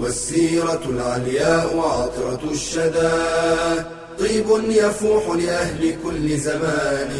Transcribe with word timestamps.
والسيرة 0.00 0.82
العلياء 0.88 1.76
وعطرة 1.76 2.50
الشدى. 2.50 3.12
طيب 4.18 4.48
يفوح 4.70 5.24
لأهل 5.36 5.94
كل 6.04 6.36
زمان. 6.36 7.12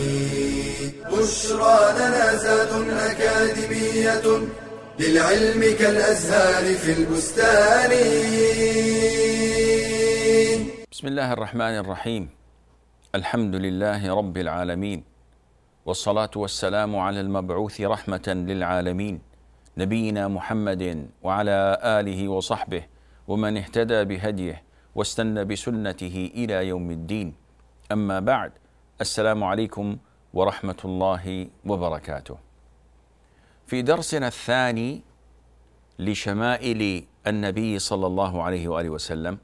بشرى 1.12 1.78
لنا 1.98 2.37
زاد 2.37 2.73
أكاديمية 2.90 4.27
للعلم 5.01 5.77
كالأزهار 5.78 6.74
في 6.74 6.92
البستان. 6.92 7.90
بسم 10.92 11.06
الله 11.06 11.32
الرحمن 11.32 11.76
الرحيم. 11.82 12.28
الحمد 13.15 13.54
لله 13.54 14.15
رب 14.15 14.37
العالمين. 14.37 15.04
والصلاة 15.87 16.30
والسلام 16.37 16.96
على 16.96 17.20
المبعوث 17.20 17.80
رحمة 17.80 18.26
للعالمين. 18.48 19.29
نبينا 19.80 20.28
محمد 20.28 21.08
وعلى 21.22 21.58
آله 21.98 22.28
وصحبه 22.28 22.82
ومن 23.28 23.56
اهتدى 23.56 24.04
بهديه 24.04 24.62
واستنى 24.94 25.44
بسنته 25.44 26.16
إلى 26.34 26.68
يوم 26.68 26.90
الدين. 26.90 27.28
أما 27.92 28.20
بعد 28.20 28.52
السلام 29.00 29.45
عليكم 29.45 29.96
ورحمة 30.34 30.80
الله 30.84 31.48
وبركاته. 31.66 32.37
في 33.66 33.82
درسنا 33.82 34.26
الثاني 34.26 35.02
لشمائل 35.98 37.04
النبي 37.26 37.78
صلى 37.78 38.06
الله 38.06 38.42
عليه 38.42 38.68
وآله 38.68 38.90
وسلم 38.90 39.38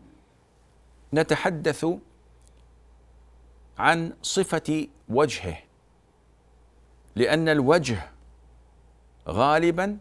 نتحدث 1.15 1.87
عن 3.79 4.13
صفة 4.23 4.89
وجهه 5.09 5.57
لأن 7.17 7.49
الوجه 7.49 7.99
غالبا 9.29 9.99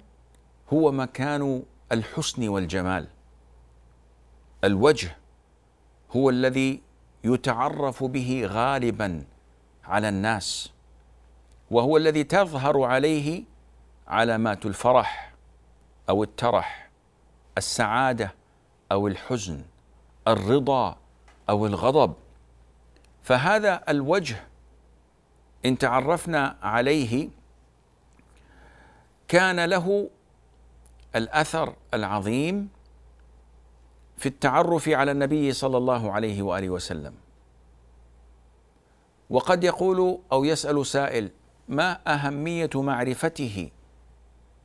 هو 0.74 0.92
مكان 0.92 1.64
الحسن 1.92 2.48
والجمال. 2.48 3.08
الوجه 4.64 5.18
هو 6.16 6.30
الذي 6.30 6.82
يتعرف 7.24 8.04
به 8.04 8.48
غالبا 8.52 9.26
على 9.84 10.10
الناس 10.10 10.72
وهو 11.72 11.98
الذي 11.98 12.24
تظهر 12.24 12.84
عليه 12.84 13.44
علامات 14.08 14.66
الفرح 14.66 15.34
أو 16.10 16.24
الترح 16.24 16.90
السعادة 17.58 18.34
أو 18.92 19.08
الحزن 19.08 19.64
الرضا 20.28 20.98
أو 21.50 21.66
الغضب. 21.66 22.14
فهذا 23.24 23.84
الوجه 23.90 24.44
إن 25.66 25.78
تعرفنا 25.78 26.58
عليه 26.62 27.30
كان 29.28 29.66
له 29.66 30.10
الأثر 31.16 31.76
العظيم 31.94 32.70
في 34.18 34.26
التعرف 34.26 34.90
على 34.90 35.12
النبي 35.12 35.54
صلى 35.54 35.78
الله 35.78 36.12
عليه 36.12 36.42
وآله 36.42 36.70
وسلم. 36.70 37.14
وقد 39.30 39.64
يقول 39.64 40.20
أو 40.32 40.46
يسأل 40.46 40.86
سائل 40.86 41.30
ما 41.68 42.00
أهمية 42.08 42.70
معرفته 42.76 43.70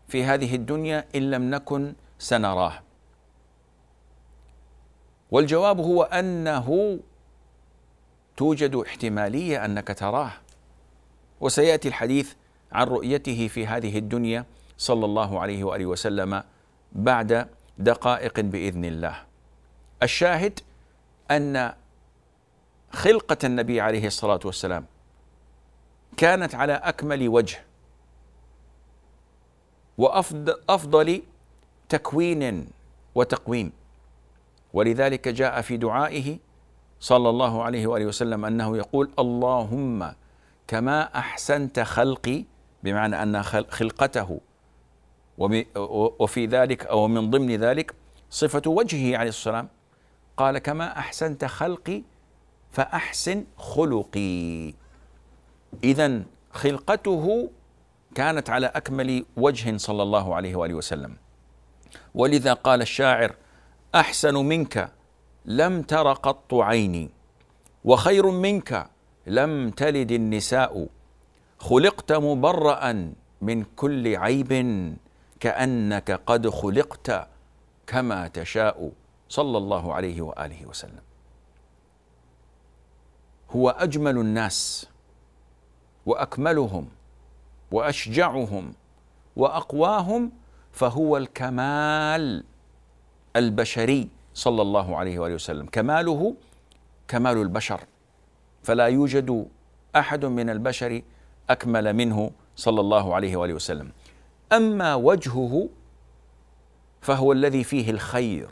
في 0.08 0.24
هذه 0.24 0.54
الدنيا 0.54 1.04
إن 1.14 1.30
لم 1.30 1.50
نكن 1.50 1.94
سنراه؟ 2.18 2.82
والجواب 5.30 5.80
هو 5.80 6.02
أنه 6.02 6.98
توجد 8.36 8.74
احتمالية 8.76 9.64
أنك 9.64 9.88
تراه. 9.98 10.32
وسيأتي 11.40 11.88
الحديث 11.88 12.32
عن 12.72 12.86
رؤيته 12.86 13.48
في 13.48 13.66
هذه 13.66 13.98
الدنيا 13.98 14.44
صلى 14.80 15.04
الله 15.04 15.40
عليه 15.40 15.64
وآله 15.64 15.86
وسلم 15.86 16.42
بعد 16.92 17.48
دقائق 17.78 18.40
بإذن 18.40 18.84
الله. 18.84 19.16
الشاهد 20.02 20.60
أن 21.30 21.72
خلقة 22.92 23.36
النبي 23.44 23.80
عليه 23.80 24.06
الصلاة 24.06 24.40
والسلام 24.44 24.84
كانت 26.16 26.54
على 26.54 26.72
أكمل 26.72 27.28
وجه 27.28 27.64
وافضل 29.98 30.54
أفضل 30.68 31.22
تكوين 31.88 32.68
وتقويم 33.14 33.72
ولذلك 34.72 35.28
جاء 35.28 35.60
في 35.60 35.76
دعائه 35.76 36.38
صلى 37.00 37.28
الله 37.28 37.62
عليه 37.62 37.86
وآله 37.86 38.06
وسلم 38.06 38.44
أنه 38.44 38.76
يقول 38.76 39.10
اللهم 39.18 40.12
كما 40.66 41.02
أحسنت 41.18 41.80
خلقي 41.80 42.44
بمعنى 42.82 43.22
أن 43.22 43.42
خلقته 43.42 44.40
وفي 45.40 46.46
ذلك 46.46 46.86
أو 46.86 47.08
من 47.08 47.30
ضمن 47.30 47.56
ذلك 47.56 47.94
صفة 48.30 48.62
وجهه 48.66 49.16
عليه 49.16 49.28
السلام 49.28 49.68
قال 50.36 50.58
كما 50.58 50.98
أحسنت 50.98 51.44
خلقي 51.44 52.02
فأحسن 52.70 53.44
خلقي. 53.56 54.74
اذا 55.84 56.22
خلقته 56.52 57.50
كانت 58.14 58.50
على 58.50 58.66
أكمل 58.66 59.24
وجه 59.36 59.76
صلى 59.76 60.02
الله 60.02 60.34
عليه 60.34 60.56
وآله 60.56 60.74
وسلم. 60.74 61.16
ولذا 62.14 62.52
قال 62.52 62.82
الشاعر 62.82 63.34
أحسن 63.94 64.34
منك 64.34 64.92
لم 65.44 65.82
تر 65.82 66.12
قط 66.12 66.54
عيني 66.54 67.10
وخير 67.84 68.30
منك 68.30 68.86
لم 69.26 69.70
تلد 69.70 70.12
النساء 70.12 70.88
خلقت 71.58 72.12
مبرأ 72.12 73.12
من 73.40 73.64
كل 73.76 74.16
عيب 74.16 74.52
كأنك 75.40 76.10
قد 76.10 76.48
خلقت 76.48 77.28
كما 77.86 78.28
تشاء. 78.28 78.92
صلى 79.28 79.58
الله 79.58 79.94
عليه 79.94 80.22
وآله 80.22 80.66
وسلم. 80.66 81.02
هو 83.50 83.70
أجمل 83.70 84.18
الناس 84.18 84.86
وأكملهم 86.06 86.88
وأشجعهم 87.72 88.72
وأقواهم 89.36 90.32
فهو 90.72 91.16
الكمال 91.16 92.44
البشري. 93.36 94.08
صلى 94.34 94.62
الله 94.62 94.96
عليه 94.96 95.18
وآله 95.18 95.34
وسلم. 95.34 95.66
كماله 95.66 96.34
كمال 97.08 97.36
البشر. 97.36 97.80
فلا 98.62 98.86
يوجد 98.86 99.48
أحد 99.96 100.24
من 100.24 100.50
البشر 100.50 101.02
أكمل 101.50 101.92
منه. 101.92 102.30
صلى 102.56 102.80
الله 102.80 103.14
عليه 103.14 103.36
وآله 103.36 103.54
وسلم. 103.54 103.92
أما 104.52 104.94
وجهه 104.94 105.68
فهو 107.00 107.32
الذي 107.32 107.64
فيه 107.64 107.90
الخير 107.90 108.48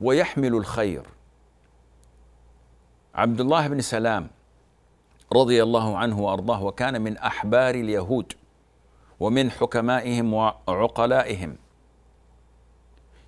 ويحمل 0.00 0.54
الخير. 0.54 1.02
عبد 3.14 3.40
الله 3.40 3.68
بن 3.68 3.80
سلام 3.80 4.30
رضي 5.32 5.62
الله 5.62 5.98
عنه 5.98 6.20
وأرضاه 6.20 6.62
وكان 6.62 7.02
من 7.02 7.16
أحبار 7.16 7.74
اليهود 7.74 8.32
ومن 9.20 9.50
حكمائهم 9.50 10.34
وعقلائهم. 10.34 11.56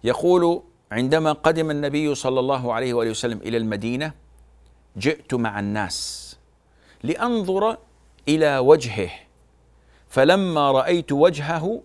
يقول 0.04 0.62
عندما 0.92 1.32
قدم 1.32 1.70
النبي 1.70 2.14
صلى 2.14 2.40
الله 2.40 2.72
عليه 2.72 2.94
وآله 2.94 3.10
وسلم 3.10 3.38
إلى 3.38 3.56
المدينة 3.56 4.12
جئت 4.96 5.34
مع 5.34 5.60
الناس 5.60 6.28
لأنظر 7.02 7.78
إلى 8.28 8.58
وجهه. 8.58 9.10
فلما 10.12 10.70
رأيت 10.73 11.12
وجهه 11.12 11.82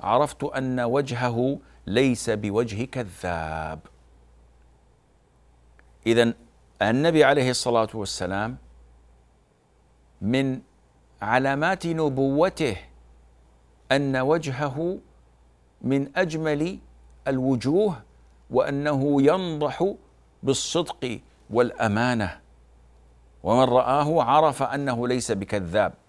عرفت 0.00 0.44
أن 0.44 0.80
وجهه 0.80 1.58
ليس 1.86 2.30
بوجه 2.30 2.84
كذاب 2.84 3.80
اذا 6.06 6.34
النبي 6.82 7.24
عليه 7.24 7.50
الصلاة 7.50 7.88
والسلام 7.94 8.56
من 10.20 10.60
علامات 11.22 11.86
نبوته 11.86 12.76
أن 13.92 14.16
وجهه 14.16 14.98
من 15.82 16.16
أجمل 16.16 16.78
الوجوه 17.28 18.02
وأنه 18.50 19.22
ينضح 19.22 19.94
بالصدق 20.42 21.20
والأمانة. 21.50 22.40
ومن 23.42 23.64
رآه 23.64 24.22
عرف 24.22 24.62
أنه 24.62 25.08
ليس 25.08 25.32
بكذاب. 25.32 26.01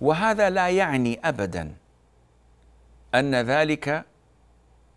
وهذا 0.00 0.50
لا 0.50 0.68
يعني 0.68 1.20
أبدا 1.24 1.74
أن 3.14 3.34
ذلك 3.34 4.04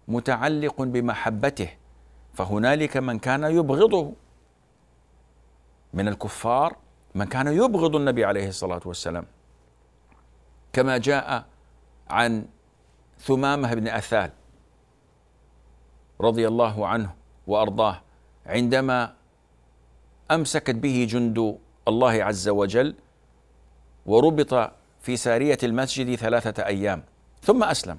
متعلق 0.07 0.81
بمحبته 0.81 1.69
فهنالك 2.33 2.97
من 2.97 3.19
كان 3.19 3.43
يبغضه. 3.43 4.13
من 5.93 6.07
الكفار 6.07 6.75
من 7.15 7.25
كان 7.25 7.47
يبغض 7.47 7.95
النبي 7.95 8.25
عليه 8.25 8.47
الصلاة 8.47 8.81
والسلام. 8.85 9.25
كما 10.73 10.97
جاء 10.97 11.45
عن 12.09 12.45
ثمامة 13.19 13.73
بن 13.73 13.87
أثال 13.87 14.31
رضي 16.21 16.47
الله 16.47 16.87
عنه 16.87 17.09
وأرضاه 17.47 18.01
عندما 18.45 19.13
أمسكت 20.31 20.75
به 20.75 21.07
جند 21.09 21.57
الله 21.87 22.23
عز 22.23 22.49
وجل 22.49 22.95
وربط 24.05 24.71
في 25.03 25.17
سارية 25.17 25.57
المسجد 25.63 26.15
ثلاثة 26.15 26.65
أيام. 26.65 27.03
ثم 27.41 27.63
أسلم. 27.63 27.97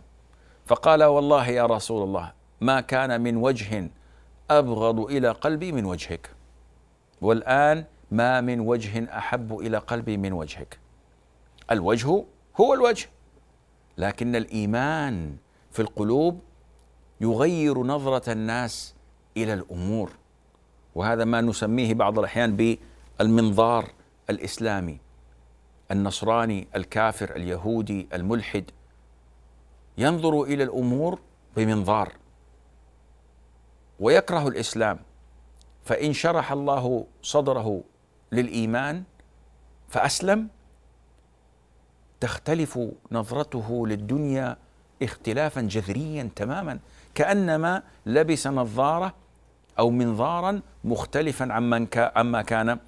فقال 0.66 1.04
والله 1.04 1.48
يا 1.48 1.66
رسول 1.66 2.02
الله 2.02 2.32
ما 2.60 2.80
كان 2.80 3.20
من 3.20 3.36
وجه 3.36 3.90
أبغض 4.50 5.00
إلى 5.00 5.30
قلبي 5.30 5.72
من 5.72 5.84
وجهك 5.84 6.30
والآن 7.20 7.84
ما 8.10 8.40
من 8.40 8.60
وجه 8.60 9.18
أحب 9.18 9.58
إلى 9.58 9.78
قلبي 9.78 10.16
من 10.16 10.32
وجهك. 10.32 10.78
الوجه 11.70 12.24
هو 12.60 12.74
الوجه 12.74 13.08
لكن 13.98 14.36
الإيمان 14.36 15.36
في 15.70 15.82
القلوب 15.82 16.40
يغير 17.20 17.78
نظرة 17.78 18.32
الناس 18.32 18.94
إلى 19.36 19.54
الأمور. 19.54 20.10
وهذا 20.94 21.24
ما 21.24 21.40
نسميه 21.40 21.94
بعض 21.94 22.18
الأحيان 22.18 22.78
بالمنظار 23.20 23.90
الإسلامي. 24.30 25.03
النصراني 25.90 26.68
الكافر 26.76 27.36
اليهودي 27.36 28.08
الملحد 28.12 28.64
ينظر 29.98 30.42
إلى 30.42 30.64
الأمور 30.64 31.18
بمنظار 31.56 32.12
ويكره 34.00 34.48
الإسلام. 34.48 34.98
فإن 35.84 36.12
شرح 36.12 36.52
الله 36.52 37.06
صدره 37.22 37.82
للإيمان 38.32 39.02
فأسلم. 39.88 40.48
تختلف 42.20 42.78
نظرته 43.12 43.86
للدنيا 43.86 44.56
اختلافا 45.02 45.60
جذريا 45.60 46.30
تماما 46.36 46.78
كأنما 47.14 47.82
لبس 48.06 48.46
نظارة 48.46 49.14
أو 49.78 49.90
منظارا 49.90 50.60
مختلفا 50.84 51.52
عما 52.16 52.42
كان 52.42 52.78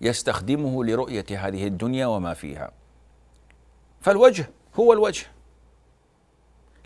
يستخدمه 0.00 0.84
لرؤية 0.84 1.26
هذه 1.30 1.66
الدنيا 1.66 2.06
وما 2.06 2.34
فيها. 2.34 2.70
فالوجه 4.00 4.50
هو 4.74 4.92
الوجه. 4.92 5.26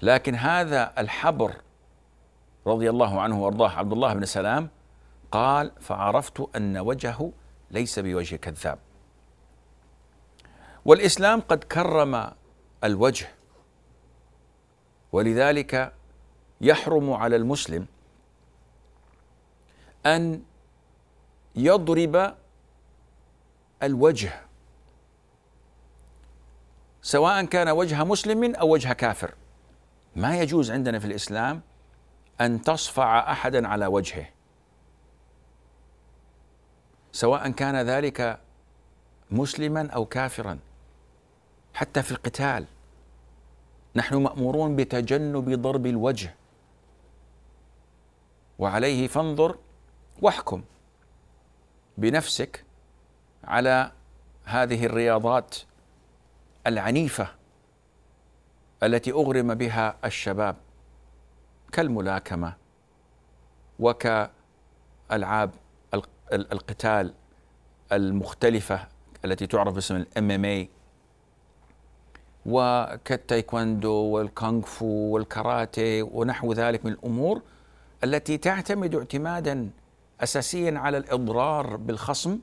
لكن 0.03 0.35
هذا 0.35 0.93
الحبر 0.99 1.55
رضي 2.67 2.91
الله 2.91 3.21
عنه 3.21 3.43
وأرضاه 3.45 3.71
عبد 3.71 3.93
الله 3.93 4.15
بن 4.15 4.25
سلام 4.25 4.69
قال 5.31 5.73
فعرفت 5.81 6.49
أن 6.57 6.79
وجهه 6.79 7.33
ليس 7.71 7.99
بوجه 7.99 8.37
كذاب. 8.37 8.79
والإسلام 10.85 11.41
قد 11.41 11.65
كرم 11.65 12.31
الوجه 12.85 13.29
ولذلك 15.13 15.93
يحرم 16.61 17.13
على 17.13 17.37
المسلم 17.37 17.87
أن 20.07 20.43
يضرب 21.57 22.35
الوجه. 23.83 24.33
سواء 27.03 27.45
كان 27.45 27.69
وجه 27.69 28.05
مسلم 28.05 28.55
أو 28.55 28.69
وجه 28.73 28.93
كافر. 28.93 29.35
ما 30.17 30.41
يجوز 30.41 30.71
عندنا 30.71 30.99
في 30.99 31.05
الإسلام 31.05 31.61
أن 32.41 32.63
تصفع 32.63 33.33
أحدا 33.33 33.69
على 33.69 33.87
وجهه. 33.87 34.27
سواء 37.13 37.51
كان 37.51 37.77
ذلك 37.77 38.41
مسلما 39.31 39.91
أو 39.91 40.07
كافرا. 40.07 40.59
حتى 41.75 42.03
في 42.03 42.13
القتال. 42.13 42.67
نحن 43.97 44.15
مأمورون 44.17 44.77
بتجنب 44.77 45.63
ضرب 45.63 45.87
الوجه. 45.87 46.35
وعليه 48.59 49.09
فانظر 49.09 49.59
واحكم. 50.23 50.63
بنفسك 51.99 52.65
على 53.45 53.93
هذه 54.45 54.87
الرياضات 54.87 55.57
العنيفة 56.67 57.29
التي 58.83 59.13
أغرم 59.13 59.55
بها 59.55 59.97
الشباب 60.05 60.57
كالملاكمة 61.73 62.55
وكألعاب 63.79 65.51
القتال 66.33 67.15
المختلفة 67.93 68.89
التي 69.25 69.47
تعرف 69.47 69.75
باسم 69.75 69.97
الإم 69.97 70.31
إم 70.31 70.45
اي 70.45 70.69
وكالتايكوندو 72.47 73.93
والكونغ 73.93 74.63
فو 74.63 74.87
والكاراتيه 74.87 76.03
ونحو 76.03 76.53
ذلك 76.53 76.85
من 76.85 76.93
الأمور 76.93 77.43
التي 78.05 78.39
تعتمد 78.39 78.95
اعتمادا 78.95 79.71
أساسيا 80.21 80.79
على 80.79 80.97
الإضرار 80.97 81.77
بالخصم 81.77 82.39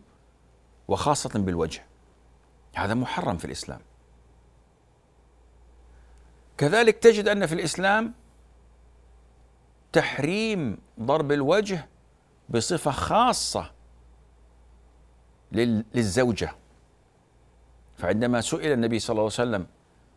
وخاصة 0.90 1.30
بالوجه. 1.40 1.86
هذا 2.76 2.94
محرم 2.94 3.38
في 3.38 3.46
الإسلام. 3.46 3.80
كذلك 6.58 6.98
تجد 6.98 7.28
أن 7.28 7.46
في 7.46 7.54
الإسلام 7.54 8.14
تحريم 9.92 10.78
ضرب 11.00 11.32
الوجه 11.32 11.88
بصفة 12.50 12.92
خاصة 12.92 13.72
للزوجة. 15.52 16.56
فعندما 17.98 18.42
سئل 18.42 18.72
النبي 18.72 19.00
صلى 19.00 19.14
الله 19.14 19.24
عليه 19.24 19.50
وسلم 19.50 19.68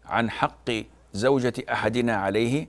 عن 0.05 0.31
حق 0.31 0.71
زوجة 1.13 1.53
أحدنا 1.73 2.17
عليه 2.17 2.67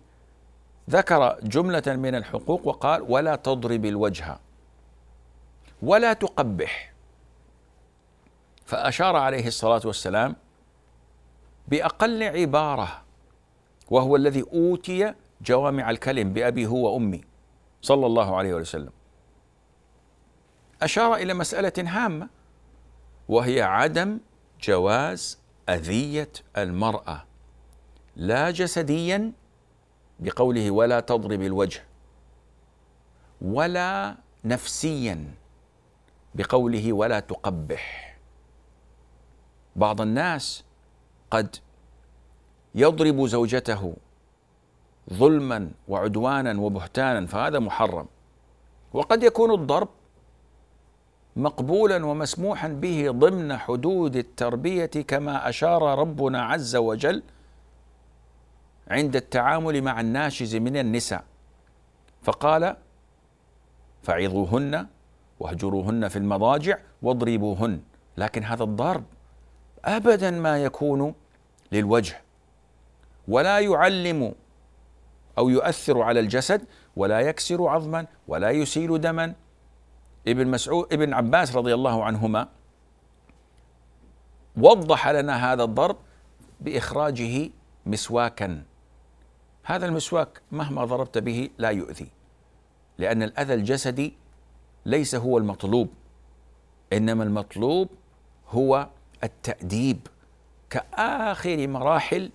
ذكر 0.89 1.39
جملة 1.43 1.83
من 1.87 2.15
الحقوق 2.15 2.67
وقال 2.67 3.01
ولا 3.01 3.35
تضرب 3.35 3.85
الوجه 3.85 4.37
ولا 5.81 6.13
تقبح. 6.13 6.92
فأشار 8.65 9.15
عليه 9.15 9.47
الصلاة 9.47 9.81
والسلام 9.85 10.35
بأقل 11.67 12.23
عبارة 12.23 13.03
وهو 13.91 14.15
الذي 14.15 14.43
أوتي 14.53 15.13
جوامع 15.41 15.89
الكلم 15.89 16.33
بأبي 16.33 16.67
هو 16.67 16.93
وأمي 16.93 17.21
صلى 17.81 18.05
الله 18.05 18.35
عليه 18.37 18.53
وسلم. 18.53 18.91
أشار 20.81 21.15
إلى 21.15 21.33
مسألة 21.33 21.73
هامة 21.77 22.29
وهي 23.29 23.61
عدم 23.61 24.19
جواز 24.61 25.39
أذية 25.69 26.31
المرأة 26.57 27.23
لا 28.15 28.51
جسديا 28.51 29.31
بقوله 30.19 30.71
ولا 30.71 30.99
تضرب 30.99 31.41
الوجه 31.41 31.83
ولا 33.41 34.15
نفسيا 34.45 35.31
بقوله 36.35 36.93
ولا 36.93 37.19
تقبح. 37.19 38.12
بعض 39.75 40.01
الناس 40.01 40.63
قد 41.31 41.55
يضرب 42.75 43.25
زوجته 43.25 43.93
ظلما 45.13 45.71
وعدوانا 45.87 46.61
وبهتانا 46.61 47.25
فهذا 47.27 47.59
محرم. 47.59 48.05
وقد 48.93 49.23
يكون 49.23 49.51
الضرب 49.51 49.89
مقبولا 51.35 52.05
ومسموحا 52.05 52.67
به 52.67 53.11
ضمن 53.11 53.57
حدود 53.57 54.15
التربية 54.15 54.85
كما 54.85 55.49
أشار 55.49 55.99
ربنا 55.99 56.41
عز 56.41 56.75
وجل 56.75 57.23
عند 58.87 59.15
التعامل 59.15 59.81
مع 59.81 59.99
الناشز 59.99 60.55
من 60.55 60.77
النساء. 60.77 61.23
فقال 62.23 62.75
فعظوهن 64.03 64.87
واهجروهن 65.39 66.07
في 66.07 66.15
المضاجع 66.15 66.77
واضربوهن. 67.01 67.81
لكن 68.17 68.43
هذا 68.43 68.63
الضرب 68.63 69.03
ابدا 69.85 70.31
ما 70.31 70.63
يكون 70.63 71.13
للوجه 71.71 72.21
ولا 73.27 73.59
يعلم 73.59 74.35
أو 75.37 75.49
يؤثر 75.49 76.01
على 76.01 76.19
الجسد 76.19 76.65
ولا 76.95 77.19
يكسر 77.19 77.67
عظما 77.67 78.07
ولا 78.27 78.51
يسيل 78.51 79.01
دما. 79.01 79.33
ابن 80.27 80.47
مسعود 80.47 80.93
ابن 80.93 81.13
عباس 81.13 81.55
رضي 81.55 81.73
الله 81.73 82.03
عنهما 82.03 82.49
وضح 84.57 85.07
لنا 85.07 85.53
هذا 85.53 85.63
الضرب 85.63 85.97
بإخراجه 86.61 87.49
مسواكا. 87.85 88.63
هذا 89.63 89.85
المسواك 89.85 90.41
مهما 90.51 90.85
ضربت 90.85 91.17
به 91.17 91.49
لا 91.57 91.69
يؤذي 91.69 92.07
لأن 92.97 93.23
الأذى 93.23 93.53
الجسدي 93.53 94.13
ليس 94.85 95.15
هو 95.15 95.37
المطلوب 95.37 95.89
إنما 96.93 97.23
المطلوب 97.23 97.89
هو 98.49 98.87
التأديب 99.23 100.07
كآخر 100.69 101.67
مراحل 101.67 102.31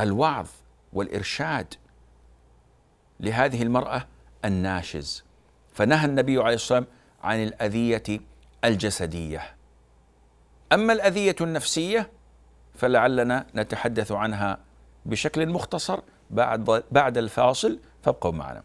الوعظ 0.00 0.48
والإرشاد 0.92 1.74
لهذه 3.20 3.62
المرأة 3.62 4.06
الناشز. 4.44 5.24
فنهى 5.74 6.04
النبي 6.04 6.38
عليه 6.38 6.54
الصلاة 6.54 6.78
والسلام 6.78 6.98
عن 7.22 7.42
الأذية 7.42 8.20
الجسدية. 8.64 9.56
أما 10.72 10.92
الأذية 10.92 11.36
النفسية 11.40 12.10
فلعلنا 12.74 13.46
نتحدث 13.54 14.12
عنها 14.12 14.58
بشكل 15.06 15.48
مختصر 15.48 16.00
بعد 16.30 16.84
بعد 16.90 17.18
الفاصل. 17.18 17.78
فابقوا 18.02 18.32
معنا. 18.32 18.62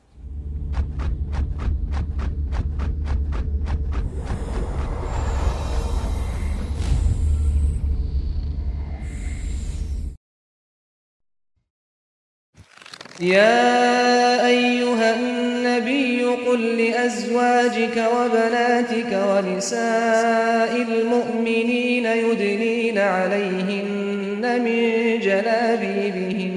يا 13.21 14.47
أيها 14.47 15.15
النبي 15.15 16.23
قل 16.23 16.77
لأزواجك 16.77 18.03
وبناتك 18.15 19.19
ونساء 19.29 20.75
المؤمنين 20.81 22.05
يدنين 22.05 22.97
عليهن 22.97 24.61
من 24.61 25.19
جلابيبهن. 25.19 26.53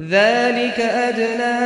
ذلك 0.00 0.80
أدنى 0.80 1.58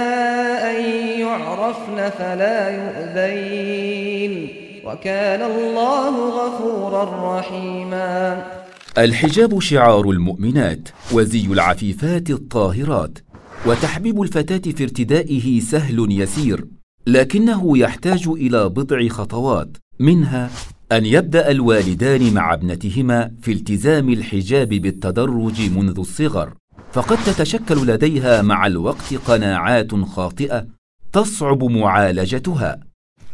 أن 0.71 0.85
يعرفن 1.21 2.11
فلا 2.18 2.71
يؤذين. 2.71 4.49
وكان 4.87 5.42
الله 5.42 6.28
غفورا 6.28 7.38
رحيما. 7.38 8.42
الحجاب 8.99 9.61
شعار 9.61 10.11
المؤمنات 10.11 10.88
وزي 11.12 11.47
العفيفات 11.47 12.30
الطاهرات. 12.30 13.18
وتحبيب 13.66 14.23
الفتاة 14.23 14.73
في 14.73 14.83
ارتدائه 14.83 15.61
سهل 15.61 16.06
يسير 16.11 16.64
لكنه 17.06 17.78
يحتاج 17.78 18.28
إلى 18.28 18.68
بضع 18.68 19.09
خطوات 19.09 19.76
منها 20.00 20.50
أن 20.92 21.06
يبدأ 21.06 21.50
الوالدان 21.50 22.35
مع 22.35 22.54
ابنتهما 22.54 23.30
في 23.42 23.52
التزام 23.52 24.09
الحجاب 24.09 24.68
بالتدرج 24.68 25.71
منذ 25.71 25.99
الصغر. 25.99 26.54
فقد 26.92 27.18
تتشكل 27.25 27.87
لديها 27.87 28.42
مع 28.42 28.66
الوقت 28.66 29.14
قناعات 29.14 29.94
خاطئة 29.94 30.66
تصعب 31.12 31.64
معالجتها. 31.64 32.80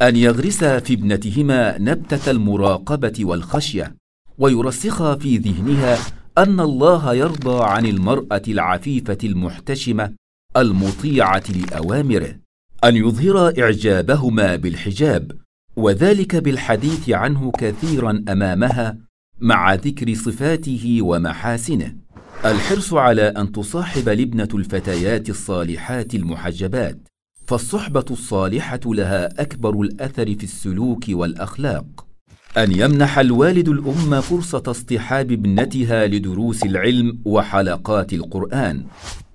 أن 0.02 0.16
يغرسا 0.16 0.78
في 0.78 0.94
ابنتهما 0.94 1.78
نبتة 1.78 2.30
المراقبة 2.30 3.12
والخشية 3.20 3.94
ويرسخا 4.38 5.14
في 5.14 5.36
ذهنها 5.36 5.98
أن 6.38 6.60
الله 6.60 7.14
يرضى 7.14 7.64
عن 7.64 7.86
المرأة 7.86 8.42
العفيفة 8.48 9.18
المحتشمة 9.24 10.12
المطيعة 10.56 11.42
لأوامره 11.48 12.36
أن 12.84 12.96
يظهر 12.96 13.62
إعجابهما 13.62 14.56
بالحجاب 14.56 15.32
وذلك 15.76 16.36
بالحديث 16.36 17.10
عنه 17.10 17.50
كثيرا 17.50 18.24
أمامها 18.28 18.98
مع 19.40 19.74
ذكر 19.74 20.14
صفاته 20.14 20.98
ومحاسنه. 21.02 21.96
الحرص 22.44 22.94
على 22.94 23.22
أن 23.22 23.52
تصاحب 23.52 24.08
لبنة 24.08 24.48
الفتيات 24.54 25.30
الصالحات 25.30 26.14
المحجبات 26.14 27.08
فالصحبة 27.46 28.04
الصالحة 28.10 28.80
لها 28.86 29.42
أكبر 29.42 29.80
الأثر 29.80 30.34
في 30.34 30.44
السلوك 30.44 31.04
والأخلاق. 31.08 32.09
أن 32.56 32.72
يمنح 32.72 33.18
الوالد 33.18 33.68
الأم 33.68 34.20
فرصة 34.20 34.62
اصطحاب 34.66 35.32
ابنتها 35.32 36.06
لدروس 36.06 36.62
العلم 36.62 37.18
وحلقات 37.24 38.12
القرآن 38.12 38.84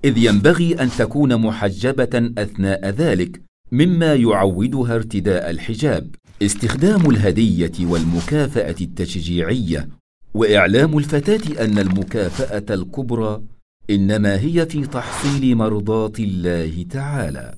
إذ 0.05 0.17
ينبغي 0.17 0.73
أن 0.73 0.89
تكون 0.89 1.37
محجبة 1.37 2.31
أثناء 2.37 2.89
ذلك 2.89 3.41
مما 3.71 4.13
يعودها 4.15 4.95
ارتداء 4.95 5.49
الحجاب. 5.49 6.15
استخدام 6.41 7.09
الهدية 7.09 7.71
والمكافأة 7.81 8.75
التشجيعية 8.81 9.89
وإعلام 10.33 10.97
الفتاة 10.97 11.65
أن 11.65 11.79
المكافأة 11.79 12.73
الكبرى 12.73 13.41
إنما 13.89 14.39
هي 14.39 14.65
في 14.65 14.87
تحصيل 14.87 15.55
مرضاة 15.55 16.13
الله 16.19 16.85
تعالى. 16.89 17.55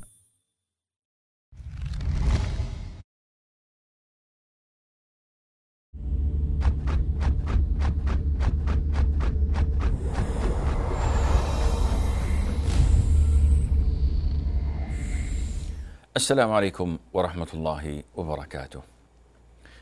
السلام 16.18 16.52
عليكم 16.52 16.98
ورحمة 17.14 17.48
الله 17.54 18.04
وبركاته. 18.16 18.82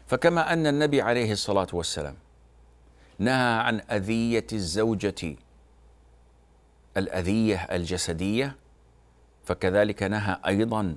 فكما 0.08 0.54
أن 0.54 0.68
النبي 0.68 1.02
عليه 1.02 1.32
الصلاة 1.32 1.68
والسلام 1.74 2.16
نهى 3.20 3.60
عن 3.60 3.80
أذية 3.80 4.48
الزوجة 4.54 5.36
الأذية 6.98 7.56
الجسدية 7.56 8.56
فكذلك 9.46 10.04
نهى 10.04 10.38
أيضا 10.48 10.96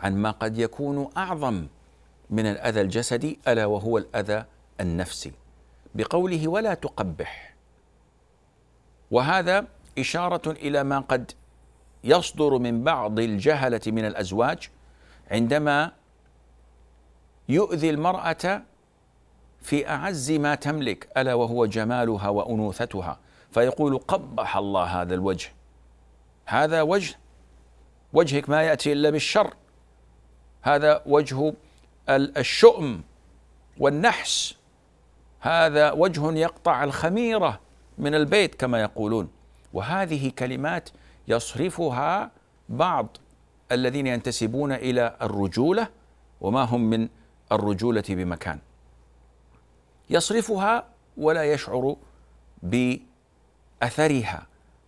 عن 0.00 0.16
ما 0.16 0.30
قد 0.30 0.58
يكون 0.58 1.10
أعظم 1.16 1.66
من 2.30 2.46
الأذى 2.46 2.80
الجسدي 2.80 3.38
ألا 3.48 3.66
وهو 3.66 3.98
الأذى 3.98 4.44
النفسي 4.80 5.32
بقوله 5.94 6.48
ولا 6.48 6.74
تقبح 6.74 7.54
وهذا 9.10 9.66
إشارة 9.98 10.50
إلى 10.50 10.84
ما 10.84 10.98
قد 10.98 11.32
يصدر 12.04 12.58
من 12.58 12.84
بعض 12.84 13.18
الجهلة 13.18 13.80
من 13.86 14.04
الأزواج 14.04 14.70
عندما 15.30 15.92
يؤذي 17.48 17.90
المرأة 17.90 18.62
في 19.62 19.88
أعز 19.88 20.30
ما 20.32 20.54
تملك 20.54 21.08
ألا 21.16 21.34
وهو 21.34 21.66
جمالها 21.66 22.28
وأنوثتها. 22.28 23.18
فيقول 23.50 23.98
قبح 23.98 24.56
الله 24.56 24.84
هذا 24.84 25.14
الوجه. 25.14 25.52
هذا 26.46 26.82
وجه 26.82 27.16
وجهك 28.12 28.48
ما 28.48 28.62
يأتي 28.62 28.92
إلا 28.92 29.10
بالشر. 29.10 29.54
هذا 30.62 31.02
وجه 31.06 31.54
الشؤم 32.08 33.02
والنحس. 33.78 34.54
هذا 35.40 35.92
وجه 35.92 36.32
يقطع 36.32 36.84
الخميرة 36.84 37.60
من 37.98 38.14
البيت 38.14 38.54
كما 38.54 38.80
يقولون. 38.80 39.28
وهذه 39.72 40.32
كلمات 40.38 40.88
يصرفها 41.28 42.30
بعض 42.68 43.16
الذين 43.72 44.06
ينتسبون 44.06 44.72
إلى 44.72 45.16
الرجولة 45.22 45.88
وما 46.40 46.62
هم 46.62 46.90
من 46.90 47.08
الرجولة 47.52 48.04
بمكان. 48.08 48.58
يصرفها 50.10 50.84
ولا 51.16 51.52
يشعر 51.52 51.96
بأثرها 52.62 54.46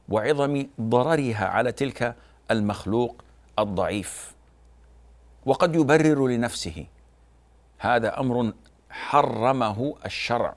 وعظم 0.08 0.66
ضررها 0.80 1.46
على 1.46 1.72
تلك 1.72 2.16
المخلوق 2.50 3.24
الضعيف. 3.58 4.34
وقد 5.46 5.74
يبرر 5.76 6.26
لنفسه 6.26 6.86
هذا 7.78 8.20
أمر 8.20 8.52
حرمه 8.90 9.94
الشرع. 10.06 10.54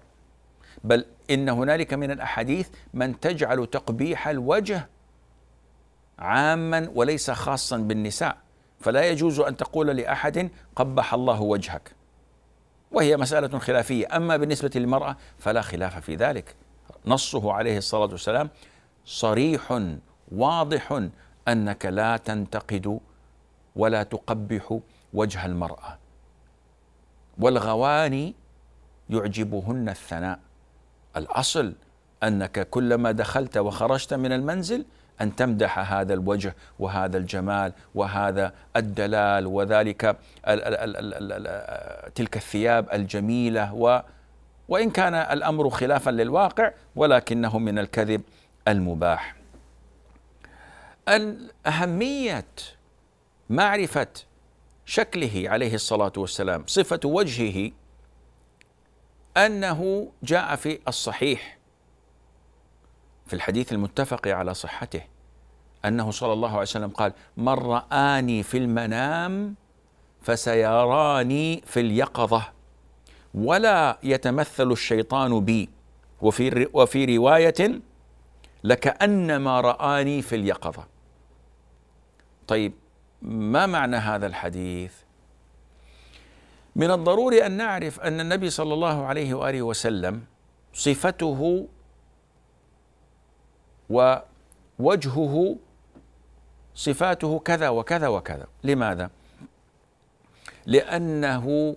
بل 0.83 1.05
إن 1.29 1.49
هنالك 1.49 1.93
من 1.93 2.11
الأحاديث 2.11 2.69
من 2.93 3.19
تجعل 3.19 3.67
تقبيح 3.67 4.27
الوجه 4.27 4.89
عاما 6.19 6.91
وليس 6.95 7.31
خاصا 7.31 7.77
بالنساء. 7.77 8.37
فلا 8.79 9.05
يجوز 9.05 9.39
أن 9.39 9.57
تقول 9.57 9.87
لأحد 9.87 10.49
قبح 10.75 11.13
الله 11.13 11.41
وجهك. 11.41 11.95
وهي 12.91 13.17
مسألة 13.17 13.59
خلافية. 13.59 14.07
أما 14.15 14.37
بالنسبة 14.37 14.71
للمرأة 14.75 15.17
فلا 15.37 15.61
خلاف 15.61 15.99
في 15.99 16.15
ذلك. 16.15 16.55
نصه 17.05 17.53
عليه 17.53 17.77
الصلاة 17.77 18.11
والسلام 18.11 18.49
صريح 19.05 19.81
واضح 20.31 21.07
أنك 21.47 21.85
لا 21.85 22.17
تنتقد 22.17 22.99
ولا 23.75 24.03
تقبح 24.03 24.79
وجه 25.13 25.45
المرأة. 25.45 25.97
والغواني 27.39 28.35
يعجبهن 29.09 29.89
الثناء. 29.89 30.39
الأصل 31.17 31.73
أنك 32.23 32.69
كلما 32.69 33.11
دخلت 33.11 33.57
وخرجت 33.57 34.13
من 34.13 34.31
المنزل 34.31 34.85
أن 35.21 35.35
تمدح 35.35 35.93
هذا 35.93 36.13
الوجه 36.13 36.55
وهذا 36.79 37.17
الجمال 37.17 37.73
وهذا 37.95 38.53
الدلال 38.75 39.47
وذلك 39.47 40.05
ال 40.05 40.15
ال 40.47 41.47
ال 41.47 42.13
تلك 42.13 42.37
الثياب 42.37 42.87
الجميلة 42.93 43.73
و 43.73 44.01
وإن 44.69 44.89
كان 44.89 45.13
الأمر 45.13 45.69
خلافا 45.69 46.09
للواقع 46.09 46.71
ولكنه 46.95 47.59
من 47.59 47.79
الكذب 47.79 48.21
المباح. 48.67 49.35
اهميه 51.67 52.45
معرفة 53.49 54.07
شكله 54.85 55.43
عليه 55.45 55.73
الصلاة 55.75 56.11
والسلام 56.17 56.63
صفة 56.67 56.99
وجهه 57.05 57.71
أنه 59.37 60.11
جاء 60.23 60.55
في 60.55 60.79
الصحيح 60.87 61.58
في 63.29 63.35
الحديث 63.35 63.73
المتفق 63.73 64.27
على 64.27 64.53
صحته 64.53 65.01
أنه 65.85 66.11
صلى 66.11 66.33
الله 66.33 66.49
عليه 66.49 66.61
وسلم 66.61 66.89
قال 66.89 67.13
من 67.37 67.49
رآني 67.53 68.43
في 68.43 68.57
المنام 68.57 69.55
فسيراني 70.21 71.61
في 71.65 71.79
اليقظة 71.79 72.43
ولا 73.33 73.97
يتمثل 74.03 74.71
الشيطان 74.71 75.39
بي 75.45 75.69
وفي 76.21 76.67
وفي 76.73 77.17
رواية 77.17 77.81
لكأنما 78.63 79.61
رآني 79.61 80.21
في 80.21 80.35
اليقظة 80.35 80.87
طيب 82.47 82.73
ما 83.21 83.65
معنى 83.65 83.95
هذا 83.95 84.27
الحديث؟ 84.27 84.93
من 86.75 86.91
الضروري 86.91 87.45
أن 87.45 87.51
نعرف 87.51 87.99
أن 87.99 88.19
النبي 88.19 88.49
صلى 88.49 88.73
الله 88.73 89.05
عليه 89.05 89.33
وآله 89.33 89.61
وسلم 89.61 90.21
صفته 90.73 91.67
ووجهه 93.89 95.57
صفاته 96.75 97.39
كذا 97.39 97.69
وكذا 97.69 98.07
وكذا. 98.07 98.47
لماذا؟ 98.63 99.09
لأنه 100.65 101.75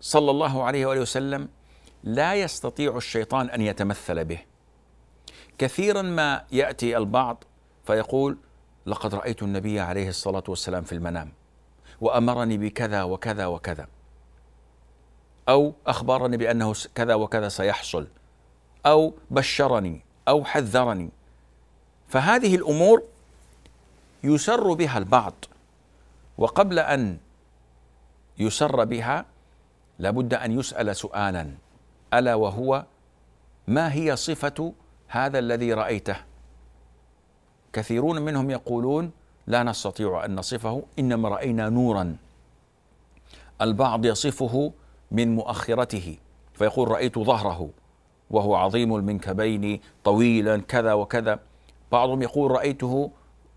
صلى 0.00 0.30
الله 0.30 0.62
عليه 0.62 0.86
وآله 0.86 1.00
وسلم 1.00 1.48
لا 2.04 2.34
يستطيع 2.34 2.96
الشيطان 2.96 3.50
أن 3.50 3.60
يتمثل 3.60 4.24
به. 4.24 4.38
كثيرا 5.58 6.02
ما 6.02 6.44
يأتي 6.52 6.96
البعض 6.96 7.44
فيقول 7.84 8.38
لقد 8.86 9.14
رأيت 9.14 9.42
النبي 9.42 9.80
عليه 9.80 10.08
الصلاة 10.08 10.44
والسلام 10.48 10.82
في 10.82 10.92
المنام 10.92 11.32
وأمرني 12.00 12.58
بكذا 12.58 13.02
وكذا 13.02 13.46
وكذا. 13.46 13.86
أو 15.48 15.72
أخبرني 15.86 16.36
بأنه 16.36 16.74
كذا 16.94 17.14
وكذا 17.14 17.48
سيحصل. 17.48 18.06
أو 18.86 19.14
بشرني 19.30 20.02
أو 20.28 20.44
حذرني. 20.44 21.10
فهذه 22.08 22.54
الأمور 22.54 23.02
يسر 24.24 24.72
بها 24.72 24.98
البعض 24.98 25.34
وقبل 26.38 26.78
أن 26.78 27.18
يسر 28.38 28.84
بها 28.84 29.26
لابد 29.98 30.34
أن 30.34 30.58
يسأل 30.58 30.96
سؤالا 30.96 31.50
ألا 32.14 32.34
وهو 32.34 32.84
ما 33.68 33.92
هي 33.92 34.16
صفة 34.16 34.72
هذا 35.08 35.38
الذي 35.38 35.72
رأيته؟ 35.72 36.16
كثيرون 37.72 38.22
منهم 38.22 38.50
يقولون 38.50 39.10
لا 39.46 39.62
نستطيع 39.62 40.24
أن 40.24 40.34
نصفه 40.34 40.82
إنما 40.98 41.28
رأينا 41.28 41.68
نورا. 41.68 42.16
البعض 43.60 44.04
يصفه 44.04 44.72
من 45.10 45.34
مؤخرته 45.34 46.16
فيقول 46.54 46.88
رأيت 46.88 47.18
ظهره. 47.18 47.70
وهو 48.34 48.54
عظيم 48.54 48.96
المنكبين 48.96 49.80
طويلا 50.04 50.56
كذا 50.60 50.92
وكذا. 50.92 51.40
بعضهم 51.92 52.22
يقول 52.22 52.50
رأيته 52.50 53.10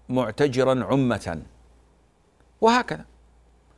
معتجرا 0.10 0.86
عمة. 0.86 1.42
وهكذا. 2.62 3.06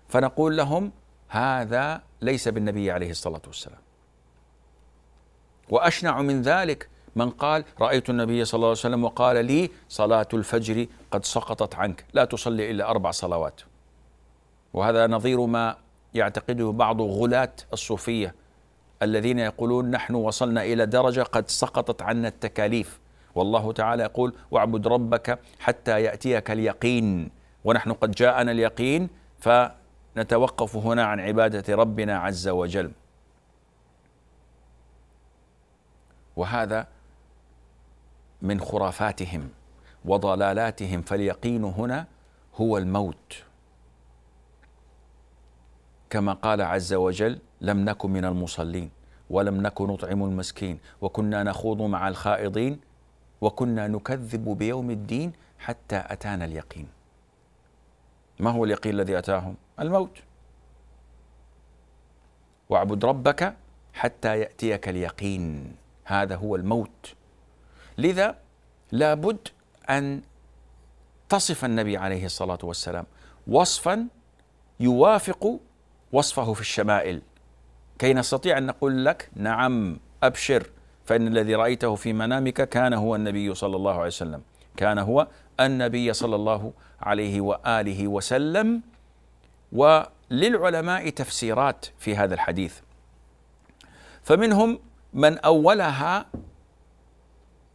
فنقول 0.09 0.57
لهم 0.57 0.91
هذا 1.27 2.01
ليس 2.21 2.47
بالنبي 2.47 2.91
عليه 2.91 3.11
الصلاة 3.11 3.41
والسلام. 3.47 3.79
وأشنع 5.69 6.21
من 6.21 6.41
ذلك 6.41 6.89
من 7.15 7.29
قال 7.29 7.63
رأيت 7.79 8.09
النبي 8.09 8.45
صلى 8.45 8.57
الله 8.57 8.67
عليه 8.67 8.79
وسلم 8.79 9.03
وقال 9.03 9.45
لي 9.45 9.69
صلاة 9.89 10.27
الفجر 10.33 10.87
قد 11.11 11.25
سقطت 11.25 11.75
عنك 11.75 12.05
لا 12.13 12.25
تصلي 12.25 12.71
إلا 12.71 12.89
أربع 12.89 13.11
صلوات. 13.11 13.61
وهذا 14.73 15.07
نظير 15.07 15.45
ما 15.45 15.77
يعتقده 16.13 16.71
بعض 16.71 17.01
غلاة 17.01 17.53
الصوفية. 17.73 18.35
الذين 19.01 19.39
يقولون 19.39 19.91
نحن 19.91 20.15
وصلنا 20.15 20.63
إلى 20.63 20.85
درجة 20.85 21.21
قد 21.21 21.49
سقطت 21.49 22.01
عنا 22.01 22.27
التكاليف. 22.27 22.99
والله 23.35 23.73
تعالى 23.73 24.03
يقول 24.03 24.33
واعبد 24.51 24.87
ربك 24.87 25.39
حتى 25.59 26.03
يأتيك 26.03 26.51
اليقين. 26.51 27.29
ونحن 27.63 27.93
قد 27.93 28.11
جاءنا 28.11 28.51
اليقين 28.51 29.09
فنتوقف 29.39 30.75
هنا 30.75 31.03
عن 31.03 31.19
عبادة 31.19 31.75
ربنا 31.75 32.17
عز 32.17 32.47
وجل. 32.47 32.91
وهذا 36.35 36.87
من 38.41 38.59
خرافاتهم 38.59 39.49
وضلالاتهم. 40.05 41.01
فاليقين 41.01 41.63
هنا 41.63 42.05
هو 42.55 42.77
الموت. 42.77 43.43
كما 46.09 46.33
قال 46.33 46.61
عز 46.61 46.93
وجل 46.93 47.39
لم 47.61 47.85
نكن 47.85 48.09
من 48.09 48.25
المصلين 48.25 48.89
ولم 49.29 49.61
نكن 49.61 49.87
نطعم 49.87 50.23
المسكين 50.23 50.79
وكنا 51.01 51.43
نخوض 51.43 51.81
مع 51.81 52.07
الخائضين 52.07 52.79
وكنا 53.41 53.87
نكذب 53.87 54.49
بيوم 54.57 54.91
الدين 54.91 55.33
حتى 55.59 56.03
أتانا 56.05 56.45
اليقين. 56.45 56.87
ما 58.39 58.49
هو 58.49 58.65
اليقين 58.65 58.93
الذي 58.93 59.17
أتاهم؟ 59.17 59.55
الموت. 59.79 60.17
واعبد 62.69 63.05
ربك 63.05 63.55
حتى 63.93 64.39
يأتيك 64.39 64.89
اليقين 64.89 65.75
هذا 66.05 66.35
هو 66.35 66.55
الموت. 66.55 67.13
لذا 67.97 68.35
لابد 68.91 69.47
أن 69.89 70.21
تصف 71.29 71.65
النبي 71.65 71.97
عليه 71.97 72.25
الصلاة 72.25 72.59
والسلام 72.63 73.05
وصفا 73.47 74.07
يوافق 74.79 75.59
وصفه 76.11 76.53
في 76.53 76.61
الشمائل. 76.61 77.21
كي 77.99 78.13
نستطيع 78.13 78.57
أن 78.57 78.65
نقول 78.65 79.05
لك 79.05 79.29
نعم 79.35 79.99
أبشر 80.23 80.69
فإن 81.05 81.27
الذي 81.27 81.55
رأيته 81.55 81.95
في 81.95 82.13
منامك 82.13 82.69
كان 82.69 82.93
هو 82.93 83.15
النبي 83.15 83.55
صلى 83.55 83.75
الله 83.75 83.93
عليه 83.93 84.07
وسلم. 84.07 84.41
كان 84.77 84.97
هو 84.99 85.27
النبي 85.59 86.13
صلى 86.13 86.35
الله 86.35 86.73
عليه 87.01 87.41
وآله 87.41 88.07
وسلم. 88.07 88.81
وللعلماء 89.71 91.09
تفسيرات 91.09 91.85
في 91.99 92.15
هذا 92.15 92.33
الحديث. 92.33 92.79
فمنهم 94.23 94.79
من 95.13 95.37
أولها 95.37 96.25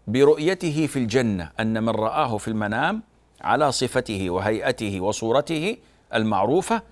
برؤيته 0.07 0.87
في 0.87 0.99
الجنة 0.99 1.51
أن 1.61 1.83
من 1.83 1.89
رآه 1.89 2.37
في 2.37 2.49
المنام 2.49 3.03
على 3.41 3.73
صفته 3.73 4.31
وهيئته 4.31 5.01
وصورته 5.01 5.77
المعروفة 6.15 6.83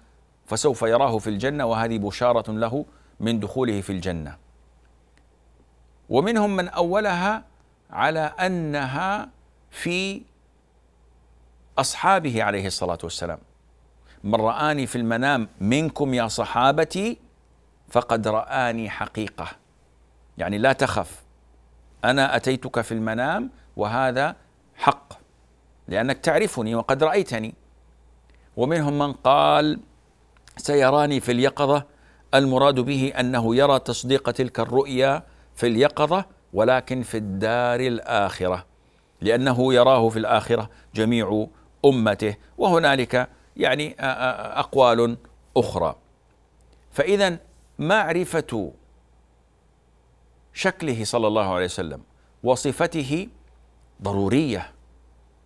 فسوف 0.53 0.83
يراه 0.83 1.19
في 1.19 1.31
الجنة 1.31 1.65
وهذه 1.65 1.99
بشارة 1.99 2.53
له 2.53 2.85
من 3.21 3.41
دخوله 3.41 3.81
في 3.81 3.93
الجنة. 3.93 4.37
ومنهم 6.09 6.57
من 6.57 6.69
أولها 6.69 7.45
على 7.91 8.21
أنها 8.21 9.29
في 9.71 10.23
أصحابه 11.79 12.43
عليه 12.43 12.67
الصلاة 12.67 12.99
والسلام. 13.03 13.39
من 14.25 14.35
رآني 14.35 14.87
في 14.87 14.97
المنام 14.97 15.49
منكم 15.61 16.15
يا 16.15 16.29
صحابتي 16.29 17.19
فقد 17.89 18.29
رآني 18.29 18.91
حقيقة. 18.91 19.49
يعني 20.39 20.59
لا 20.59 20.73
تخف 20.73 21.23
أنا 22.05 22.37
أتيتك 22.37 22.81
في 22.81 22.93
المنام 22.93 23.51
وهذا 23.77 24.37
حق 24.77 25.13
لأنك 25.89 26.19
تعرفني 26.19 26.75
وقد 26.75 27.05
رأيتني. 27.05 27.55
ومنهم 28.57 28.99
من 28.99 29.13
قال 29.13 29.81
سيراني 30.57 31.21
في 31.21 31.33
اليقظة. 31.33 31.85
المراد 32.35 32.81
به 32.81 33.13
أنه 33.21 33.57
يرى 33.57 33.79
تصديق 33.79 34.31
تلك 34.31 34.61
الرؤيا 34.61 35.23
في 35.55 35.67
اليقظة 35.67 36.25
ولكن 36.53 37.03
في 37.03 37.17
الدار 37.17 37.81
الآخرة 37.81 38.67
لأنه 39.21 39.75
يراه 39.75 40.09
في 40.09 40.19
الآخرة 40.19 40.71
جميع 40.95 41.47
أمته. 41.85 42.37
وهنالك 42.59 43.29
يعني 43.57 43.97
أقوال 44.01 45.17
أخرى. 45.57 45.97
فإذا 46.93 47.39
معرفة 47.79 48.73
شكله 50.55 51.05
صلى 51.05 51.27
الله 51.27 51.55
عليه 51.55 51.65
وسلم 51.65 52.03
وصفته 52.43 53.29
ضرورية 54.03 54.73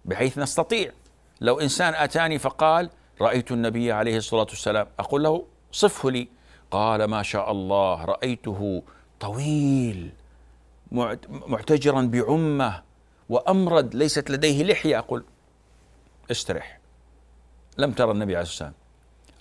بحيث 0.05 0.39
نستطيع. 0.39 0.93
لو 1.41 1.61
إنسان 1.61 1.95
أتاني 1.95 2.39
فقال 2.39 2.91
رأيت 3.21 3.53
النبي 3.53 3.93
عليه 3.93 4.17
الصلاة 4.17 4.47
والسلام 4.51 4.87
أقول 4.99 5.23
له 5.23 5.45
صفه 5.73 6.11
لي. 6.11 6.29
قال 6.71 7.05
ما 7.05 7.23
شاء 7.23 7.51
الله 7.51 8.05
رأيته 8.05 8.83
طويل 9.21 10.13
معتجرا 11.33 12.03
بعمة 12.03 12.83
وامرد 13.29 13.95
ليست 13.95 14.31
لديه 14.31 14.65
لحية. 14.65 14.99
أقول 14.99 15.25
استرح. 16.31 16.81
لم 17.79 17.93
ترى 17.93 18.11
النبي 18.11 18.37
عليه 18.37 18.43
الصلاة 18.43 18.69
والسلام. 18.69 18.87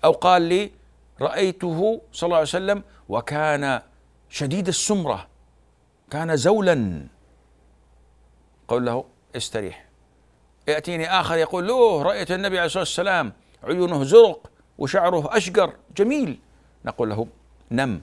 أو 0.06 0.12
قال 0.12 0.42
لي 0.42 0.72
رأيته 1.22 2.02
صلى 2.14 2.28
الله 2.28 2.38
عليه 2.38 2.48
وسلم 2.48 2.84
وكان 3.10 3.82
شديد 4.30 4.68
السمرة 4.68 5.28
كان 6.12 6.36
زولا. 6.38 7.08
قل 8.68 8.86
له 8.86 9.06
استريح. 9.36 9.86
يأتيني 10.68 11.10
آخر 11.10 11.38
يقول 11.38 11.68
له 11.68 12.02
رأيت 12.02 12.32
النبي 12.32 12.58
عليه 12.58 12.66
الصلاة 12.66 12.82
والسلام 12.82 13.34
عيونه 13.66 14.04
زرق 14.04 14.50
وشعره 14.78 15.38
أشقر 15.38 15.74
جميل. 15.98 16.40
نقول 16.86 17.10
له 17.10 17.28
نم. 17.72 18.02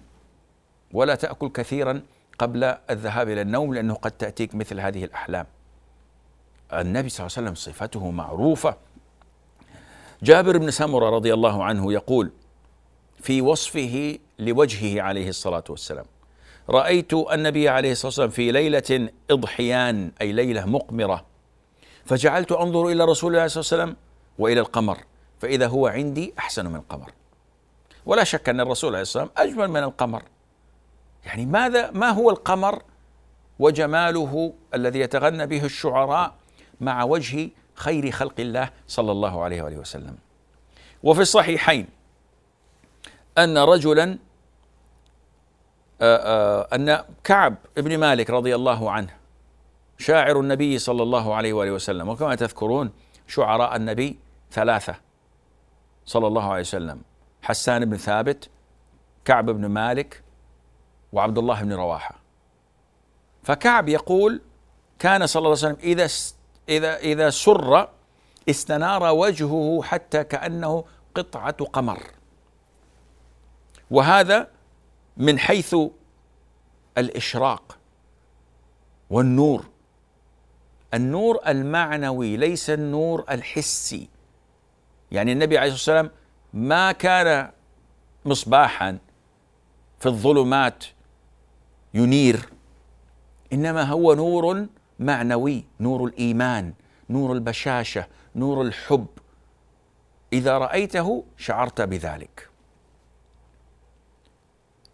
ولا 0.93 1.15
تأكل 1.15 1.49
كثيرا 1.49 2.03
قبل 2.39 2.65
الذهاب 2.65 3.29
إلى 3.29 3.41
النوم 3.41 3.75
لأنه 3.75 3.95
قد 3.95 4.11
تأتيك 4.11 4.55
مثل 4.55 4.81
هذه 4.81 5.05
الأحلام. 5.05 5.47
النبي 6.73 7.09
صلى 7.09 7.27
الله 7.27 7.37
عليه 7.37 7.51
وسلم 7.51 7.55
صفته 7.55 8.11
معروفة. 8.11 8.77
جابر 10.23 10.59
بن 10.59 10.71
سمرة 10.71 11.11
رضي 11.11 11.35
الله 11.35 11.65
عنه 11.65 11.93
يقول 11.93 12.31
في 13.21 13.41
وصفه 13.41 14.19
لوجهه 14.39 15.03
عليه 15.03 15.29
الصلاة 15.29 15.65
والسلام 15.69 16.05
رأيت 16.71 17.15
النبي 17.15 17.69
عليه 17.69 17.93
الصلاة 17.93 18.09
والسلام 18.09 18.31
في 18.31 18.53
ليلة 18.53 19.09
إضحيان 19.31 20.13
أي 20.21 20.33
ليلة 20.33 20.67
مقمرة. 20.67 21.25
فجعلت 22.05 22.53
أنظر 22.53 22.89
إلى 22.89 23.05
رسول 23.05 23.37
الله 23.37 23.47
صلى 23.47 23.61
الله 23.61 23.73
عليه 23.73 23.83
وسلم 23.83 23.97
وإلى 24.39 24.61
القمر. 24.61 24.99
فإذا 25.43 25.67
هو 25.67 25.87
عندي 25.87 26.35
أحسن 26.39 26.67
من 26.67 26.77
القمر. 26.77 27.13
ولا 28.07 28.25
شك 28.25 28.49
أن 28.49 28.61
الرسول 28.61 28.89
عليه 28.89 28.99
والسلام 28.99 29.31
أجمل 29.37 29.69
من 29.69 29.83
القمر. 29.83 30.23
يعني 31.25 31.47
ماذا 31.47 31.91
ما 31.91 32.11
هو 32.11 32.31
القمر 32.31 32.83
وجماله 33.59 34.53
الذي 34.75 35.01
يتغنى 35.01 35.47
به 35.47 35.65
الشعراء 35.65 36.35
مع 36.81 37.05
وجه 37.05 37.51
خير 37.75 38.11
خلق 38.11 38.35
الله 38.39 38.71
صلى 38.89 39.13
الله 39.13 39.43
عليه 39.43 39.63
وآله 39.63 39.77
وسلم؟ 39.77 40.17
وفي 41.03 41.21
الصحيحين 41.21 41.87
أن 43.39 43.59
رجلا 43.59 44.19
أن 46.73 47.05
كعب 47.25 47.55
بن 47.77 47.99
مالك 47.99 48.31
رضي 48.31 48.55
الله 48.55 48.91
عنه 48.91 49.17
شاعر 49.99 50.41
النبي 50.41 50.79
صلى 50.79 51.03
الله 51.03 51.35
عليه 51.35 51.53
وآله 51.53 51.73
وسلم 51.73 52.09
وكما 52.09 52.35
تذكرون 52.35 52.93
شعراء 53.29 53.77
النبي 53.77 54.19
ثلاثة. 54.51 55.12
صلى 56.07 56.27
الله 56.27 56.51
عليه 56.51 56.61
وسلم. 56.61 57.03
حسان 57.43 57.85
بن 57.85 57.97
ثابت 57.97 58.49
كعب 59.25 59.51
بن 59.51 59.67
مالك 59.67 60.23
وعبد 61.13 61.39
الله 61.39 61.63
بن 61.63 61.73
رواحة. 61.73 62.15
فكعب 63.43 63.89
يقول 63.89 64.41
كان 64.99 65.27
صلى 65.27 65.41
الله 65.41 65.51
عليه 65.51 65.59
وسلم 65.59 65.77
إذا 65.83 66.09
إذا 66.69 66.97
إذا 66.97 67.31
سر 67.31 67.89
استنار 68.49 69.03
وجهه 69.03 69.83
حتى 69.83 70.25
كأنه 70.25 70.85
قطعة 71.15 71.65
قمر. 71.65 72.03
وهذا 73.91 74.49
من 75.17 75.39
حيث 75.39 75.77
الإشراق 76.99 77.79
والنور. 79.11 79.65
النور 80.95 81.41
المعنوي 81.47 82.37
ليس 82.37 82.71
النور 82.71 83.25
الحسي. 83.31 84.09
يعني 85.13 85.33
النبي 85.33 85.59
عليه 85.59 85.73
الصلاة 85.73 85.97
والسلام 86.01 86.19
ما 86.53 86.93
كان 86.93 87.51
مصباحا 88.25 88.99
في 90.01 90.07
الظلمات 90.07 90.85
ينير 91.95 92.49
إنما 93.53 93.83
هو 93.83 94.15
نور 94.15 94.67
معنوي 94.99 95.65
نور 95.81 96.05
الإيمان 96.05 96.75
نور 97.11 97.33
البشاشة 97.33 98.07
نور 98.37 98.63
الحب. 98.63 99.07
إذا 100.33 100.59
رأيته 100.59 101.25
شعرت 101.37 101.81
بذلك. 101.81 102.49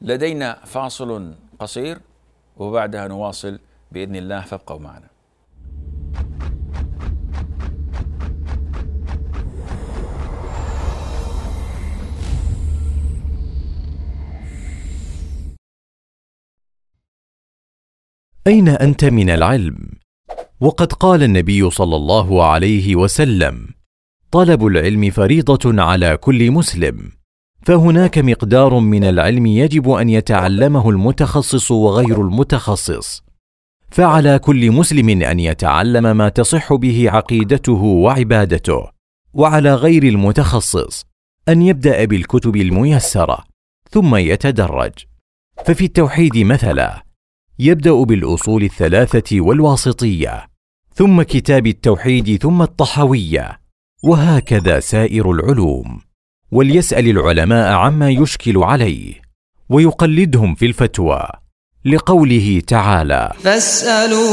لدينا 0.01 0.65
فاصل 0.65 1.35
قصير 1.59 2.01
وبعدها 2.57 3.09
نواصل 3.09 3.61
بإذن 3.93 4.17
الله 4.17 4.41
فابقوا 4.41 4.79
معنا. 4.79 5.09
أين 18.47 18.69
أنت 18.69 19.05
من 19.05 19.31
العلم؟ 19.31 19.77
وقد 20.61 20.93
قال 20.93 21.23
النبي 21.23 21.71
صلى 21.71 21.97
الله 21.97 22.45
عليه 22.45 22.97
وسلم 22.97 23.69
طلب 24.31 24.67
العلم 24.67 25.11
فريضة 25.11 25.83
على 25.83 26.17
كل 26.17 26.51
مسلم 26.51 27.13
فهناك 27.63 28.19
مقدار 28.19 28.79
من 28.79 29.05
العلم 29.05 29.47
يجب 29.47 29.91
أن 29.91 30.09
يتعلمه 30.09 30.91
المتخصص 30.91 31.71
وغير 31.71 32.23
المتخصص 32.23 33.23
فعلى 33.91 34.39
كل 34.39 34.73
مسلم 34.73 35.23
أن 35.23 35.41
يتعلم 35.41 36.17
ما 36.17 36.29
تصح 36.29 36.75
به 36.75 37.11
عقيدته 37.11 37.83
وعبادته 37.83 38.87
وعلى 39.35 39.75
غير 39.75 40.03
المتخصص 40.03 41.07
أن 41.49 41.63
يبدأ 41.63 42.05
بالكتب 42.05 42.57
الميسرة 42.57 43.45
ثم 43.91 44.17
يتدرج. 44.17 44.93
ففي 45.65 45.85
التوحيد 45.85 46.39
مثلا 46.39 47.08
يبدأ 47.61 47.93
بالأصول 47.93 48.63
الثلاثة 48.63 49.41
والواسطية 49.41 50.47
ثم 50.95 51.23
كتاب 51.23 51.67
التوحيد 51.67 52.43
ثم 52.43 52.63
الطحويه 52.63 53.61
وهكذا 54.03 54.81
سائر 54.81 55.31
العلوم. 55.31 56.01
وليسأل 56.53 57.09
العلماء 57.09 57.73
عما 57.73 58.11
يشكل 58.11 58.59
عليه 58.59 59.15
ويقلدهم 59.69 60.55
في 60.55 60.67
الفتوى 60.67 61.29
لقوله 61.85 62.63
تعالى 62.67 63.33
فاسألوا 63.41 64.25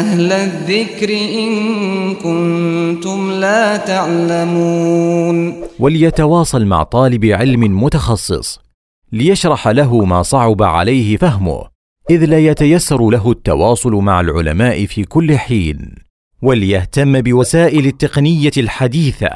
أهل 0.00 0.32
الذكر 0.32 1.10
إن 1.10 2.14
كنتم 2.14 3.30
لا 3.30 3.76
تعلمون. 3.76 5.54
وليتواصل 5.78 6.64
مع 6.66 6.82
طالب 6.82 7.24
علم 7.24 7.82
متخصص 7.82 8.71
ليشرح 9.12 9.68
له 9.68 10.04
ما 10.04 10.22
صعب 10.22 10.62
عليه 10.62 11.16
فهمه 11.16 11.64
إذ 12.10 12.24
لا 12.24 12.38
يتيسر 12.38 13.10
له 13.10 13.30
التواصل 13.30 13.92
مع 13.92 14.20
العلماء 14.20 14.86
في 14.86 15.04
كل 15.04 15.38
حين 15.38 15.94
وليهتم 16.42 17.20
بوسائل 17.20 17.86
التقنية 17.86 18.50
الحديثة 18.56 19.30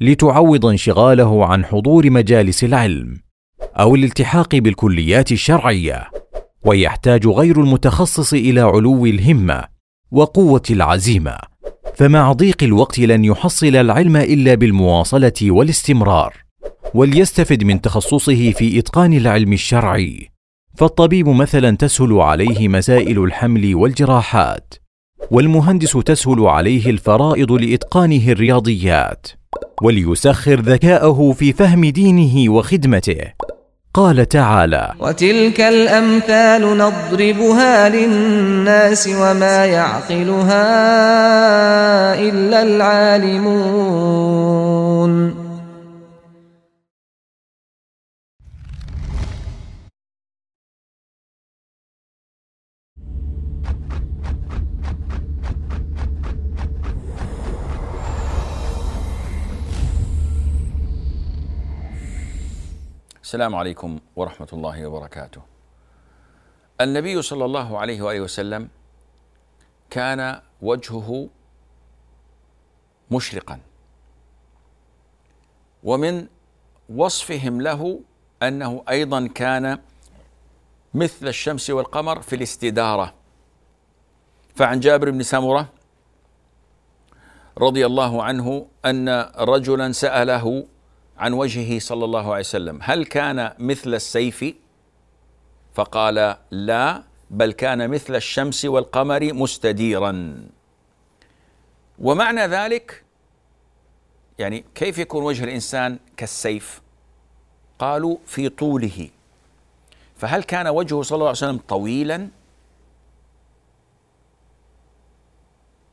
لتعوض 0.00 0.66
انشغاله 0.66 1.46
عن 1.46 1.64
حضور 1.64 2.10
مجالس 2.10 2.64
العلم 2.64 3.16
أو 3.60 3.94
الالتحاق 3.94 4.54
بالكليات 4.56 5.32
الشرعية 5.32 6.10
ويحتاج 6.64 7.26
غير 7.26 7.60
المتخصص 7.60 8.32
إلى 8.32 8.60
علو 8.60 9.06
الهمة 9.06 9.64
وقوة 10.10 10.62
العزيمة 10.70 11.38
فمع 11.94 12.32
ضيق 12.32 12.62
الوقت 12.62 12.98
لن 12.98 13.24
يحصل 13.24 13.76
العلم 13.76 14.16
إلا 14.16 14.54
بالمواصلة 14.54 15.32
والاستمرار. 15.42 16.45
وليستفد 16.94 17.64
من 17.64 17.80
تخصصه 17.80 18.52
في 18.52 18.78
إتقان 18.78 19.12
العلم 19.12 19.52
الشرعي. 19.52 20.30
فالطبيب 20.76 21.28
مثلا 21.28 21.76
تسهل 21.76 22.12
عليه 22.12 22.68
مسائل 22.68 23.24
الحمل 23.24 23.74
والجراحات 23.74 24.74
والمهندس 25.30 25.92
تسهل 25.92 26.40
عليه 26.40 26.90
الفرائض 26.90 27.52
لإتقانه 27.52 28.28
الرياضيات 28.28 29.26
وليسخر 29.82 30.60
ذكاءه 30.60 31.32
في 31.38 31.52
فهم 31.52 31.84
دينه 31.84 32.52
وخدمته. 32.52 33.20
قال 33.94 34.28
تعالى 34.28 34.92
وتلك 35.00 35.60
الأمثال 35.60 36.78
نضربها 36.78 37.88
للناس 37.88 39.08
وما 39.08 39.64
يعقلها 39.64 40.64
إلا 42.20 42.62
العالمون. 42.62 43.86
السلام 63.26 63.54
عليكم 63.54 63.98
ورحمة 64.16 64.48
الله 64.52 64.86
وبركاته. 64.86 65.42
النبي 66.80 67.22
صلى 67.22 67.44
الله 67.44 67.78
عليه 67.78 68.02
وآله 68.02 68.20
وسلم 68.20 68.68
كان 69.90 70.40
وجهه 70.62 71.28
مشرقا 73.10 73.60
ومن 75.82 76.26
وصفهم 76.88 77.60
له 77.60 78.00
أنه 78.42 78.82
أيضا 78.88 79.26
كان 79.26 79.78
مثل 80.94 81.28
الشمس 81.28 81.70
والقمر 81.70 82.22
في 82.22 82.36
الاستدارة 82.36 83.14
فعن 84.54 84.80
جابر 84.80 85.10
بن 85.10 85.22
سمرة 85.22 85.68
رضي 87.58 87.86
الله 87.86 88.22
عنه 88.22 88.66
أن 88.84 89.08
رجلا 89.38 89.92
سأله 89.92 90.66
عن 91.18 91.32
وجهه 91.32 91.78
صلى 91.78 92.04
الله 92.04 92.30
عليه 92.30 92.40
وسلم 92.40 92.78
هل 92.82 93.04
كان 93.04 93.52
مثل 93.58 93.94
السيف؟ 93.94 94.54
فقال 95.74 96.36
لا 96.50 97.02
بل 97.30 97.52
كان 97.52 97.90
مثل 97.90 98.14
الشمس 98.14 98.64
والقمر 98.64 99.32
مستديرا. 99.32 100.44
ومعنى 101.98 102.40
ذلك 102.40 103.04
يعني 104.38 104.64
كيف 104.74 104.98
يكون 104.98 105.22
وجه 105.24 105.44
الإنسان 105.44 105.98
كالسيف؟ 106.16 106.82
قالوا 107.78 108.16
في 108.26 108.48
طوله. 108.48 109.08
فهل 110.16 110.42
كان 110.42 110.68
وجهه 110.68 111.02
صلى 111.02 111.16
الله 111.16 111.26
عليه 111.26 111.38
وسلم 111.38 111.58
طويلا؟ 111.68 112.28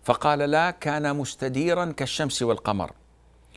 فقال 0.04 0.40
لا 0.40 0.72
كان 0.72 1.16
مستديرا 1.16 1.92
كالشمس 1.92 2.42
والقمر. 2.42 2.92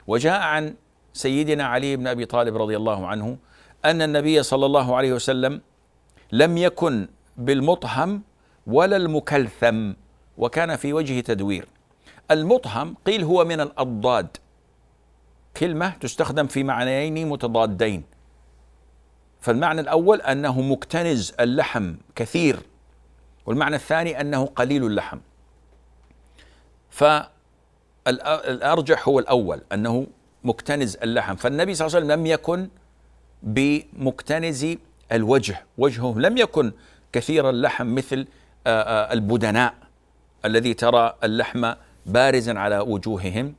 وجاء 0.06 0.40
عن 0.40 0.74
سيدنا 1.16 1.64
علي 1.64 1.96
بن 1.96 2.06
أبي 2.06 2.24
طالب 2.24 2.56
رضي 2.56 2.76
الله 2.76 3.06
عنه 3.06 3.36
أن 3.84 4.02
النبي 4.02 4.42
صلى 4.42 4.66
الله 4.66 4.96
عليه 4.96 5.12
وسلم 5.12 5.60
لم 6.32 6.58
يكن 6.58 7.08
بالمطهم 7.36 8.22
ولا 8.66 8.96
المكلثم 8.96 9.92
وكان 10.38 10.76
في 10.76 10.92
وجهه 10.92 11.20
تدوير. 11.20 11.68
المطهم 12.30 12.94
قيل 13.06 13.24
هو 13.24 13.44
من 13.44 13.60
الأضداد. 13.60 14.36
كلمة 15.56 15.90
تستخدم 15.90 16.46
في 16.46 16.64
معنيين 16.64 17.28
متضادين. 17.28 18.04
فالمعنى 19.40 19.80
الأول 19.80 20.20
أنه 20.20 20.60
مكتنز 20.60 21.34
اللحم 21.40 21.94
كثير 22.14 22.60
والمعنى 23.46 23.76
الثاني 23.76 24.20
أنه 24.20 24.46
قليل 24.46 24.84
اللحم. 24.84 25.18
فالارجح 28.06 29.08
هو 29.08 29.18
الأول 29.18 29.60
أنه 29.72 30.06
مكتنز 30.46 30.96
اللحم. 31.02 31.36
فالنبي 31.36 31.74
صلى 31.74 31.86
الله 31.86 31.96
عليه 31.96 32.06
وسلم 32.06 32.20
لم 32.20 32.26
يكن 32.26 32.68
بمكتنز 33.42 34.66
الوجه. 35.12 35.56
وجهه 35.78 36.14
لم 36.18 36.36
يكن 36.36 36.72
كثير 37.12 37.50
اللحم 37.50 37.86
مثل 37.94 38.26
آه، 38.66 38.82
آه، 38.82 39.12
البدناء 39.12 39.74
الذي 40.44 40.74
ترى 40.74 41.14
اللحم 41.24 41.72
بارزا 42.06 42.58
على 42.58 42.78
وجوههم 42.78 43.54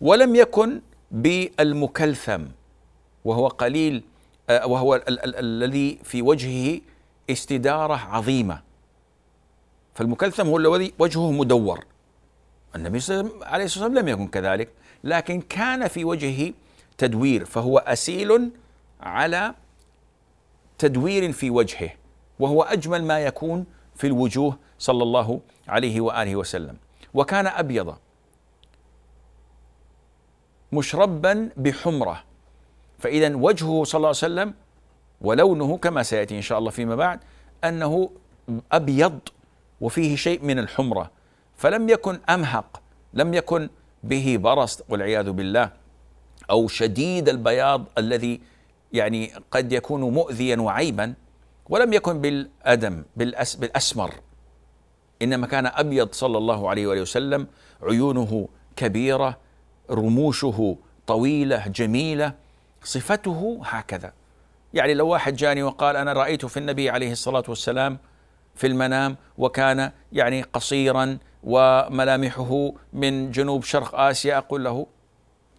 ولم 0.00 0.34
يكن 0.36 0.80
بالمكلثم 1.10 2.42
وهو 3.24 3.48
قليل 3.48 4.02
آه، 4.50 4.66
وهو 4.66 5.02
الذي 5.08 5.98
في 6.04 6.22
وجهه 6.22 6.80
استدارة 7.30 7.94
عظيمة. 7.94 8.62
فالمكلثم 9.94 10.46
هو 10.46 10.56
الذي 10.56 10.92
وجهه 10.98 11.32
مدور. 11.32 11.84
النبي 12.76 12.98
عليه 13.42 13.64
الصلاة 13.64 13.84
والسلام 13.84 13.98
لم 13.98 14.08
يكن 14.08 14.28
كذلك. 14.28 14.68
لكن 15.04 15.40
كان 15.40 15.88
في 15.88 16.04
وجهه 16.04 16.52
تدوير 16.98 17.44
فهو 17.44 17.78
أسيل 17.78 18.50
على 19.00 19.54
تدوير 20.78 21.32
في 21.32 21.50
وجهه 21.50 21.90
وهو 22.38 22.62
أجمل 22.62 23.04
ما 23.04 23.20
يكون 23.20 23.66
في 23.96 24.06
الوجوه 24.06 24.58
صلى 24.78 25.02
الله 25.02 25.40
عليه 25.68 26.00
وآله 26.00 26.36
وسلم. 26.36 26.76
وكان 27.14 27.46
أبيض 27.46 27.96
مشربا 30.72 31.50
بحمرة 31.56 32.24
فإذا 32.98 33.36
وجهه 33.36 33.84
صلى 33.84 33.98
الله 33.98 34.08
عليه 34.08 34.18
وسلم 34.18 34.54
ولونه 35.20 35.76
كما 35.76 36.02
سيأتي 36.02 36.36
إن 36.36 36.42
شاء 36.42 36.58
الله 36.58 36.70
فيما 36.70 36.96
بعد 36.96 37.20
أنه 37.64 38.10
أبيض 38.72 39.18
وفيه 39.80 40.16
شيء 40.16 40.44
من 40.44 40.58
الحمرة 40.58 41.10
فلم 41.56 41.88
يكن 41.88 42.20
أمهق 42.28 42.82
لم 43.14 43.34
يكن 43.34 43.68
به 44.02 44.36
برص 44.40 44.82
والعياذ 44.88 45.30
بالله 45.30 45.70
أو 46.50 46.68
شديد 46.68 47.28
البياض 47.28 47.84
الذي 47.98 48.40
يعني 48.92 49.32
قد 49.50 49.72
يكون 49.72 50.00
مؤذيا 50.00 50.56
وعيبا 50.56 51.14
ولم 51.68 51.92
يكن 51.92 52.20
بالأدم 52.20 53.04
بالأس 53.16 53.56
بالأسمر. 53.56 54.14
إنما 55.22 55.46
كان 55.46 55.66
أبيض 55.66 56.08
صلى 56.12 56.38
الله 56.38 56.70
عليه 56.70 56.86
وآله 56.86 57.00
وسلم 57.00 57.46
عيونه 57.82 58.48
كبيرة 58.76 59.38
رموشه 59.90 60.76
طويلة 61.06 61.68
جميلة 61.68 62.32
صفته 62.84 63.60
هكذا. 63.64 64.12
يعني 64.74 64.94
لو 64.94 65.08
واحد 65.08 65.36
جاني 65.36 65.62
وقال 65.62 65.96
أنا 65.96 66.12
رأيت 66.12 66.46
في 66.46 66.56
النبي 66.56 66.90
عليه 66.90 67.12
الصلاة 67.12 67.44
والسلام 67.48 67.98
في 68.54 68.66
المنام 68.66 69.16
وكان 69.38 69.92
يعني 70.12 70.42
قصيرا 70.42 71.18
وملامحه 71.44 72.72
من 72.92 73.30
جنوب 73.30 73.64
شرق 73.64 73.94
آسيا. 73.94 74.38
أقول 74.38 74.64
له 74.64 74.86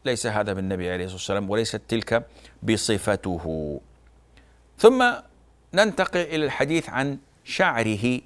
ليس 0.06 0.28
هذا 0.28 0.54
بالنبي 0.54 0.92
عليه 0.92 1.06
الصلاة 1.06 1.18
والسلام 1.18 1.50
وليست 1.50 1.82
تلك 1.88 2.28
بصفته. 2.64 3.80
ثم 4.78 5.12
ننتقل 5.74 6.20
إلى 6.20 6.46
الحديث 6.46 6.90
عن 6.90 7.18
شعره 7.44 8.22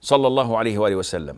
صلى 0.00 0.26
الله 0.26 0.58
عليه 0.58 0.78
وآله 0.78 0.96
وسلم. 0.96 1.36